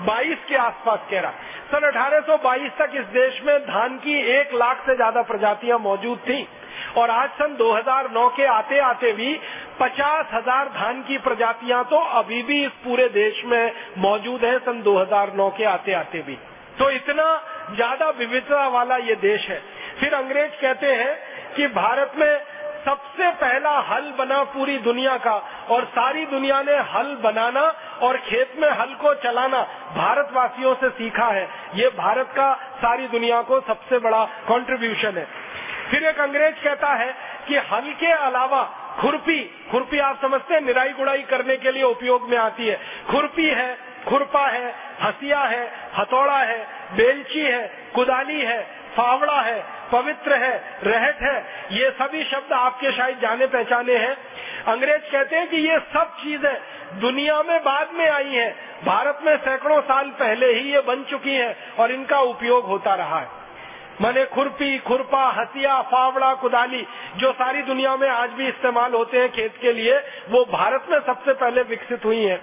[0.00, 1.30] बाईस के आसपास कह रहा
[1.70, 6.46] सन 1822 तक इस देश में धान की एक लाख से ज़्यादा प्रजातियाँ मौजूद थी।
[6.96, 9.32] और आज सन 2009 के आते आते भी
[9.80, 14.82] पचास हज़ार धान की प्रजातियाँ तो अभी भी इस पूरे देश में मौजूद है सन
[14.82, 16.36] 2009 के आते आते भी।
[16.78, 17.26] तो इतना
[17.70, 19.60] ज़्यादा विविधता वाला ये देश है।
[20.00, 21.14] फिर अंग्रेज़ कहते हैं
[21.56, 22.40] कि भारत में
[22.84, 25.34] सबसे पहला हल बना पूरी दुनिया का
[25.70, 27.60] और सारी दुनिया ने हल बनाना
[28.02, 29.62] और खेत में हल को चलाना
[29.96, 35.26] भारतवासियों से सीखा है। ये भारत का सारी दुनिया को सबसे बड़ा कंट्रीब्यूशन है।
[35.90, 37.14] फिर एक अंग्रेज़ कहता है
[37.48, 38.62] कि हल के अलावा
[39.00, 42.80] खुरपी खुरपी आप समझते हैं, निराई गुड़ाई करने के लिए उपयोग में आती है।
[43.10, 43.78] खुरपी है,
[44.08, 46.58] खुरपा है, हसिया है, हथौड़ा है,
[46.96, 50.52] बेलची है, कुदाली है फावड़ा है, पवित्र है
[50.84, 51.36] रहट है,
[51.72, 54.16] ये सभी शब्द आपके शायद जाने पहचाने हैं।
[54.64, 56.54] अंग्रेज़ कहते हैं कि ये सब चीज़ें
[57.00, 58.52] दुनिया में बाद में आई हैं।
[58.84, 63.18] भारत में सैकड़ों साल पहले ही ये बन चुकी हैं और इनका उपयोग होता रहा
[63.20, 63.43] है।
[64.02, 66.86] मने खुरपी, खुरपा, हसिया, फावड़ा, कुदाली,
[67.16, 69.98] जो सारी दुनिया में आज भी इस्तेमाल होते हैं खेत के लिए,
[70.30, 72.40] वो भारत में सबसे पहले विकसित हुई है।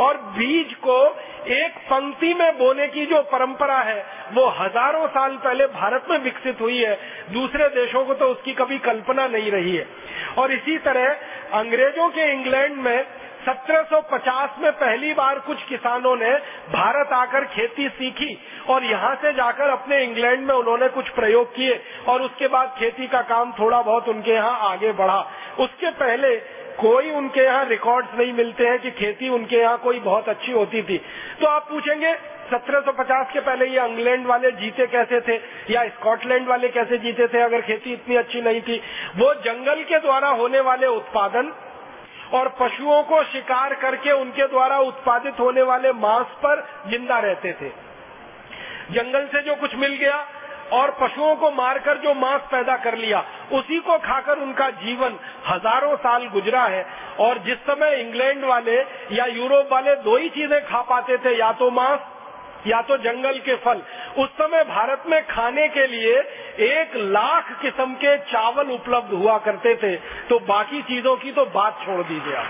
[0.00, 0.98] और बीज को
[1.46, 6.60] एक पंक्ति में बोने की जो परंपरा है, वो हज़ारों साल पहले भारत में विकसित
[6.60, 6.98] हुई है।
[7.32, 9.86] दूसरे देशों को तो उसकी कभी कल्पना नहीं रही है।
[10.38, 11.08] और इसी तरह
[11.58, 13.06] अंग्रेज़ों के इंग्लैंड में
[13.48, 16.30] 1750 में पहली बार कुछ किसानों ने
[16.70, 18.38] भारत आकर खेती सीखी
[18.68, 23.06] और यहाँ से जाकर अपने इंग्लैंड में उन्होंने कुछ प्रयोग किए और उसके बाद खेती
[23.06, 25.20] का काम थोड़ा बहुत उनके यहाँ आगे बढ़ा।
[25.58, 26.36] उसके पहले
[26.80, 30.82] कोई उनके यहाँ रिकॉर्ड्स नहीं मिलते हैं कि खेती उनके यहाँ कोई बहुत अच्छी होती
[30.82, 30.98] थी।
[31.40, 32.12] तो आप पूछेंगे
[32.52, 35.36] 1750 के पहले ये इंग्लैंड वाले जीते कैसे थे?
[35.70, 38.82] या स्कॉटलैंड वाले कैसे जीते थे अगर खेती इतनी अच्छी नहीं थी?
[39.16, 41.52] वो जंगल के द्वारा होने वाले उत्पादन
[42.34, 47.68] और पशुओं को शिकार करके उनके द्वारा उत्पादित होने वाले मांस पर ज़िंदा रहते थे।
[48.92, 50.26] जंगल से जो कुछ मिल गया
[50.72, 55.96] और पशुओं को मारकर जो मांस पैदा कर लिया, उसी को खाकर उनका जीवन हज़ारों
[55.96, 56.84] साल गुजरा है।
[57.20, 58.76] और जिस समय इंग्लैंड वाले
[59.12, 62.00] या यूरोप वाले दो ही चीज़ें खा पाते थे, या तो मांस
[62.66, 63.82] या तो जंगल के फल।
[64.18, 66.14] उस समय भारत में खाने के लिए
[66.60, 69.96] एक लाख किस्म के चावल उपलब्ध हुआ करते थे।
[70.28, 72.46] तो बाकी चीज़ों की तो बात छोड़ दीजिए आप।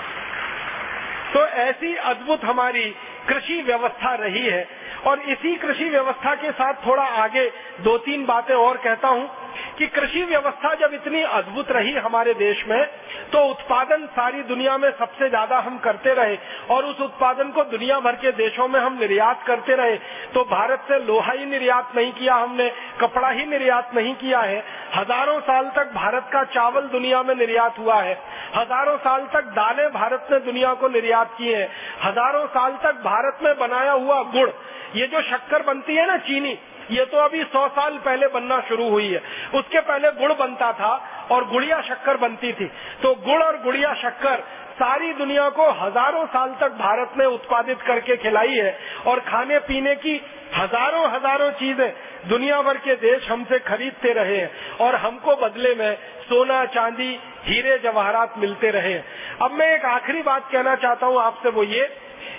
[1.35, 2.85] तो ऐसी अद्भुत हमारी
[3.29, 4.67] कृषि व्यवस्था रही है।
[5.07, 9.31] और इसी कृषि व्यवस्था के साथ थोड़ा आगे दो तीन बातें और कहता हूँ।
[9.79, 12.85] कि कृषि व्यवस्था जब इतनी अद्भुत रही हमारे देश में
[13.33, 16.37] तो उत्पादन सारी दुनिया में सबसे ज़्यादा हम करते रहे
[16.71, 19.97] और उस उत्पादन को दुनिया भर के देशों में हम निर्यात करते रहे।
[20.35, 22.71] तो भारत से लोहा ही निर्यात नहीं किया हमने,
[23.01, 24.59] कपड़ा ही निर्यात नहीं किया है।
[24.97, 28.15] हज़ारों साल तक भारत का चावल दुनिया में निर्यात हुआ है।
[28.57, 31.69] हज़ारों साल तक दालें भारत ने दुनिया को निर्यात की है।
[32.03, 34.51] हज़ारों साल तक भारत में बनाया हुआ गुड़,
[34.95, 36.59] ये जो शक्कर बनती है ना चीनी
[36.91, 39.23] ये तो अभी सौ साल पहले बनना शुरू हुई है।
[39.55, 40.95] उसके पहले गुड़ बनता था
[41.31, 42.67] और गुड़िया शक्कर बनती थी।
[43.03, 48.17] तो गुड़ और गुड़िया शक्कर सारी दुनिया को हज़ारों साल तक भारत में उत्पादित करके
[48.17, 48.77] खिलाई है
[49.07, 50.15] और खाने पीने की
[50.55, 51.93] हज़ारों हज़ारों चीज़ें
[52.29, 57.11] दुनिया भर के देश हमसे खरीदते रहे हैं और हमको बदले में सोना, चांदी,
[57.45, 59.05] हीरे, जवाहरात मिलते रहे हैं।
[59.43, 61.85] अब मैं एक आखिरी बात कहना चाहता हूँ आपसे वो ये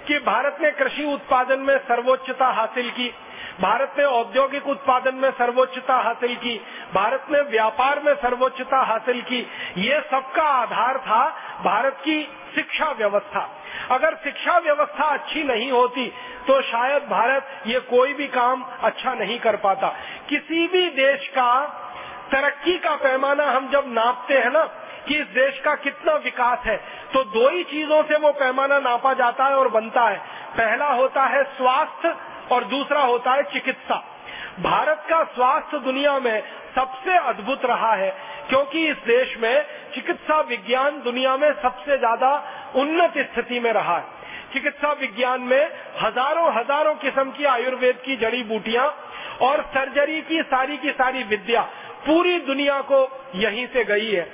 [0.08, 3.12] कि भारत ने कृषि उत्पादन में सर्वोच्चता हासिल की।
[3.62, 6.56] भारत ने औद्योगिक उत्पादन में सर्वोच्चता हासिल की,
[6.94, 9.40] भारत ने व्यापार में सर्वोच्चता हासिल की।
[9.80, 11.24] ये सबका आधार था
[11.64, 12.22] भारत की
[12.56, 13.48] शिक्षा व्यवस्था।
[13.92, 16.08] अगर शिक्षा व्यवस्था अच्छी नहीं होती
[16.48, 19.88] तो शायद भारत ये कोई भी काम अच्छा नहीं कर पाता।
[20.30, 21.52] किसी भी देश का
[22.32, 24.64] तरक्की का पैमाना हम जब नापते हैं ना,
[25.08, 26.76] कि इस देश का कितना विकास है
[27.14, 30.18] तो दो ही चीज़ों से वो पैमाना नापा जाता है और बनता है।
[30.58, 32.16] पहला होता है स्वास्थ्य
[32.52, 34.04] और दूसरा होता है चिकित्सा।
[34.62, 36.42] भारत का स्वास्थ्य दुनिया में
[36.76, 38.10] सबसे अद्भुत रहा है,
[38.50, 42.32] क्योंकि इस देश में चिकित्सा विज्ञान दुनिया में सबसे ज़्यादा
[42.76, 44.18] उन्नत स्थिति में रहा है।
[44.54, 45.72] चिकित्सा विज्ञान में
[46.02, 48.86] हज़ारों हज़ारों किस्म की आयुर्वेद की जड़ी बूटियाँ
[49.42, 51.62] और सर्जरी की सारी की सारी विद्या
[52.06, 53.00] पूरी दुनिया को
[53.36, 54.28] यहीं से गई है।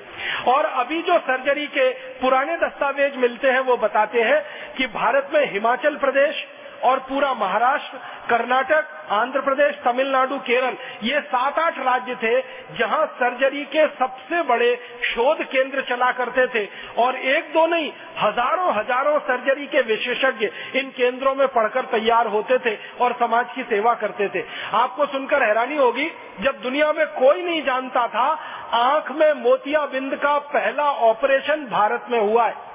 [0.48, 1.90] और अभी जो सर्जरी के
[2.20, 4.42] पुराने दस्तावेज़ मिलते हैं, वो बताते हैं
[4.78, 6.46] कि भारत में हिमाचल प्रदेश
[6.84, 7.98] और पूरा महाराष्ट्र,
[8.30, 12.40] कर्नाटक आंध्र प्रदेश तमिलनाडु, केरल, ये सात आठ राज्य थे
[12.78, 14.74] जहाँ सर्जरी के सबसे बड़े
[15.06, 16.66] शोध केंद्र चला करते थे।
[16.98, 22.58] और एक दो नहीं, हज़ारों हज़ारों सर्जरी के विशेषज्ञ इन केंद्रों में पढ़कर तैयार होते
[22.60, 26.10] थे और समाज की सेवा करते थे। आपको सुनकर हैरानी होगी,
[26.42, 28.28] जब दुनिया में कोई नहीं जानता था,
[28.74, 32.74] आँख में मोतियाबिंद का पहला ऑपरेशन भारत में हुआ है।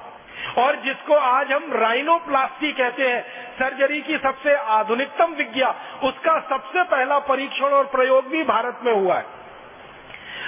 [0.57, 3.21] और जिसको आज हम राइनोप्लास्टी कहते हैं
[3.53, 9.15] सर्जरी की सबसे आधुनिकतम विज्ञा, उसका सबसे पहला परीक्षण और प्रयोग भी भारत में हुआ
[9.15, 9.25] है।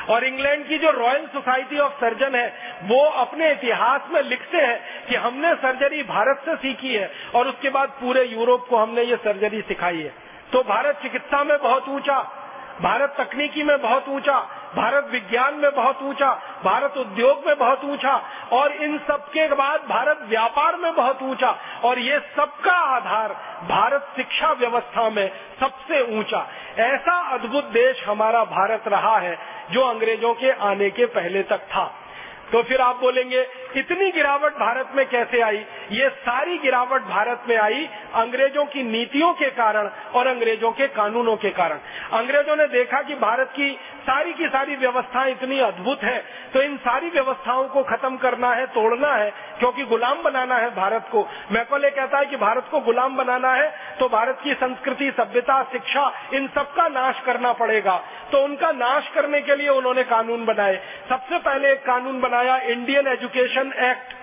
[0.09, 5.05] और इंग्लैंड की जो रॉयल सोसाइटी ऑफ़ सर्जन है, वो अपने इतिहास में लिखते हैं
[5.07, 9.15] कि हमने सर्जरी भारत से सीखी है और उसके बाद पूरे यूरोप को हमने ये
[9.15, 10.13] सर्जरी सिखाई है।
[10.51, 12.39] तो भारत चिकित्सा में बहुत ऊँचा
[12.81, 14.39] भारत तकनीकी में बहुत ऊँचा,
[14.75, 16.31] भारत विज्ञान में बहुत ऊँचा,
[16.63, 18.21] भारत उद्योग में बहुत ऊँचा,
[18.51, 23.33] और इन सब के बाद भारत व्यापार में बहुत ऊँचा, और ये सबका आधार
[23.69, 26.47] भारत शिक्षा व्यवस्था में सबसे ऊँचा।
[26.77, 29.37] ऐसा अद्भुत देश हमारा भारत रहा है,
[29.71, 31.93] जो अंग्रेज़ों के आने के पहले तक था।
[32.53, 35.57] तो फिर आप बोलेंगे, इतनी गिरावट भारत में कैसे आई?
[35.91, 41.35] ये सारी गिरावट भारत में आई अंग्रेज़ों की नीतियों के कारण और अंग्रेज़ों के कानूनों
[41.35, 41.79] के कारण।
[42.13, 46.17] अंग्रेज़ों ने देखा कि भारत की सारी की सारी व्यवस्थाएँ इतनी अद्भुत है
[46.53, 49.29] तो इन सारी व्यवस्थाओं को खत्म करना है, तोड़ना है,
[49.59, 53.69] क्योंकि गुलाम बनाना है भारत को। मैकोले कहता है कि भारत को गुलाम बनाना है
[53.99, 57.95] तो भारत की संस्कृति, सभ्यता, शिक्षा, इन सबका नाश करना पड़ेगा।
[58.31, 60.75] तो उनका नाश करने के लिए उन्होंने कानून बनाए।
[61.09, 64.13] सबसे पहले एक कानून बनाया, इंडियन एजुकेशन एक्ट।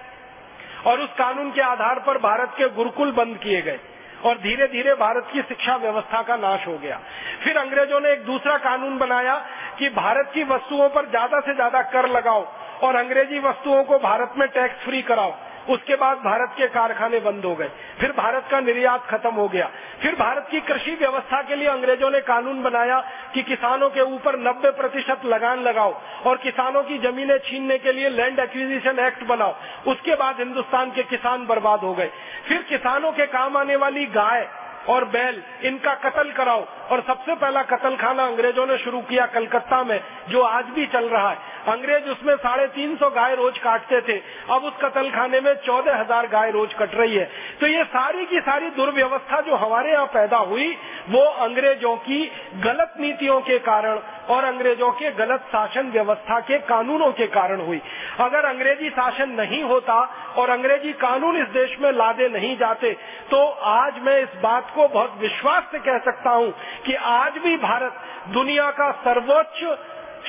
[0.87, 3.79] और उस कानून के आधार पर भारत के गुरुकुल बंद किए गए।
[4.25, 7.01] और धीरे धीरे भारत की शिक्षा व्यवस्था का नाश हो गया।
[7.45, 9.37] फिर अंग्रेज़ों ने एक दूसरा कानून बनाया
[9.79, 12.47] कि भारत की वस्तुओं पर ज़्यादा से ज़्यादा कर लगाओ
[12.83, 15.35] और अंग्रेज़ी वस्तुओं को भारत में टैक्स फ्री कराओ।
[15.71, 19.71] उसके बाद भारत के कारखाने बंद हो गए। फिर भारत का निर्यात खत्म हो गया।
[20.03, 23.01] फिर भारत की कृषि व्यवस्था के लिए अंग्रेज़ों ने कानून बनाया
[23.35, 28.09] कि किसानों के ऊपर 90 प्रतिशत लगान लगाओ और किसानों की जमीनें छीनने के लिए
[28.09, 29.57] लैंड एक्विजिशन एक्ट बनाओ।
[29.87, 32.11] उसके बाद हिंदुस्तान के किसान बर्बाद हो गए।
[32.49, 34.49] फिर किसानों के काम आने वाली गाय
[34.89, 39.85] और बैल, इनका कत्ल कराओ। और सबसे पहला कत्ल खाना अंग्रेज़ों ने शुरू किया कलकत्ता
[39.85, 41.39] में, जो आज भी चल रहा है।
[41.69, 44.17] अंग्रेज़ उसमें साढ़े तीन सौ गाय रोज काटते थे।
[44.51, 47.25] अब उस कतल खाने में चौदह हज़ार गाय रोज कट रही है।
[47.61, 50.69] तो ये सारी की सारी दुर्व्यवस्था जो हमारे यहाँ पैदा हुई,
[51.09, 52.25] वो अंग्रेज़ों की
[52.65, 53.99] गलत नीतियों के कारण
[54.31, 57.81] और अंग्रेज़ों के गलत शासन व्यवस्था के कानूनों के कारण हुई।
[58.21, 60.01] अगर अंग्रेज़ी शासन नहीं होता
[60.37, 62.93] और अंग्रेज़ी कानून इस देश में लादे नहीं जाते
[63.31, 66.51] तो आज मैं इस बात को बहुत विश्वास से कह सकता हूँ
[66.87, 69.65] कि आज भी भारत दुनिया का सर्वोच्च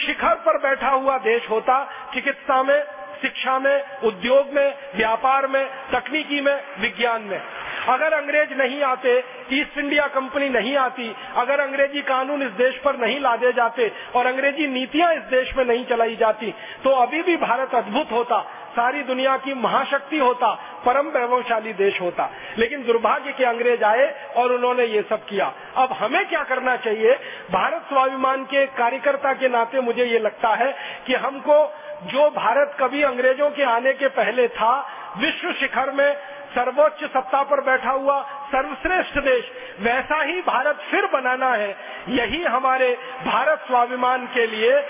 [0.06, 1.84] शिखर पर बैठा हुआ देश होता
[2.14, 2.80] चिकित्सा में
[3.22, 7.42] शिक्षा में, उद्योग में, व्यापार में, तकनीकी में, विज्ञान में।
[7.88, 9.18] अगर अंग्रेज़ नहीं आते
[9.52, 14.26] ईस्ट इंडिया कंपनी नहीं आती, अगर अंग्रेज़ी कानून इस देश पर नहीं लादे जाते और
[14.26, 16.54] अंग्रेज़ी नीतियाँ इस देश में नहीं चलाई जाती
[16.84, 18.40] तो अभी भी भारत अद्भुत होता,
[18.72, 20.52] सारी दुनिया की महाशक्ति होता,
[20.86, 24.06] परम वैभवशाली देश होता। लेकिन दुर्भाग्य के अंग्रेज़ आए
[24.38, 27.16] और उन्होंने ये सब किया। अब हमें क्या करना चाहिए?
[27.52, 30.74] भारत स्वाभिमान के कार्यकर्ता के नाते मुझे ये लगता है
[31.08, 31.64] कि हमको
[32.04, 34.74] जो भारत कभी अंग्रेज़ों के आने के पहले था,
[35.18, 36.14] विश्व शिखर में
[36.56, 41.70] सर्वोच्च सत्ता पर बैठा हुआ सर्वश्रेष्ठ देश, वैसा ही भारत फिर बनाना है।
[42.10, 42.96] यही हमारे
[43.26, 44.82] भारत स्वाभिमान के लिए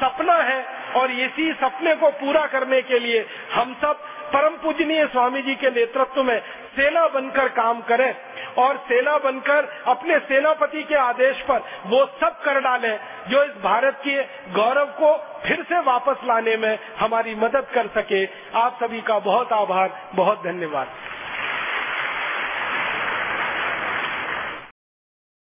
[0.00, 0.64] सपना है
[0.96, 4.02] और इसी सपने को पूरा करने के लिए हम सब
[4.36, 6.38] परम पूजनीय स्वामी जी के नेतृत्व में
[6.76, 8.14] सेना बनकर काम करें
[8.58, 12.90] और सेना बनकर अपने सेनापति के आदेश पर वो सब कर डाले
[13.28, 14.22] जो इस भारत के
[14.52, 15.14] गौरव को
[15.46, 18.24] फिर से वापस लाने में हमारी मदद कर सके।
[18.58, 20.88] आप सभी का बहुत आभार, बहुत धन्यवाद।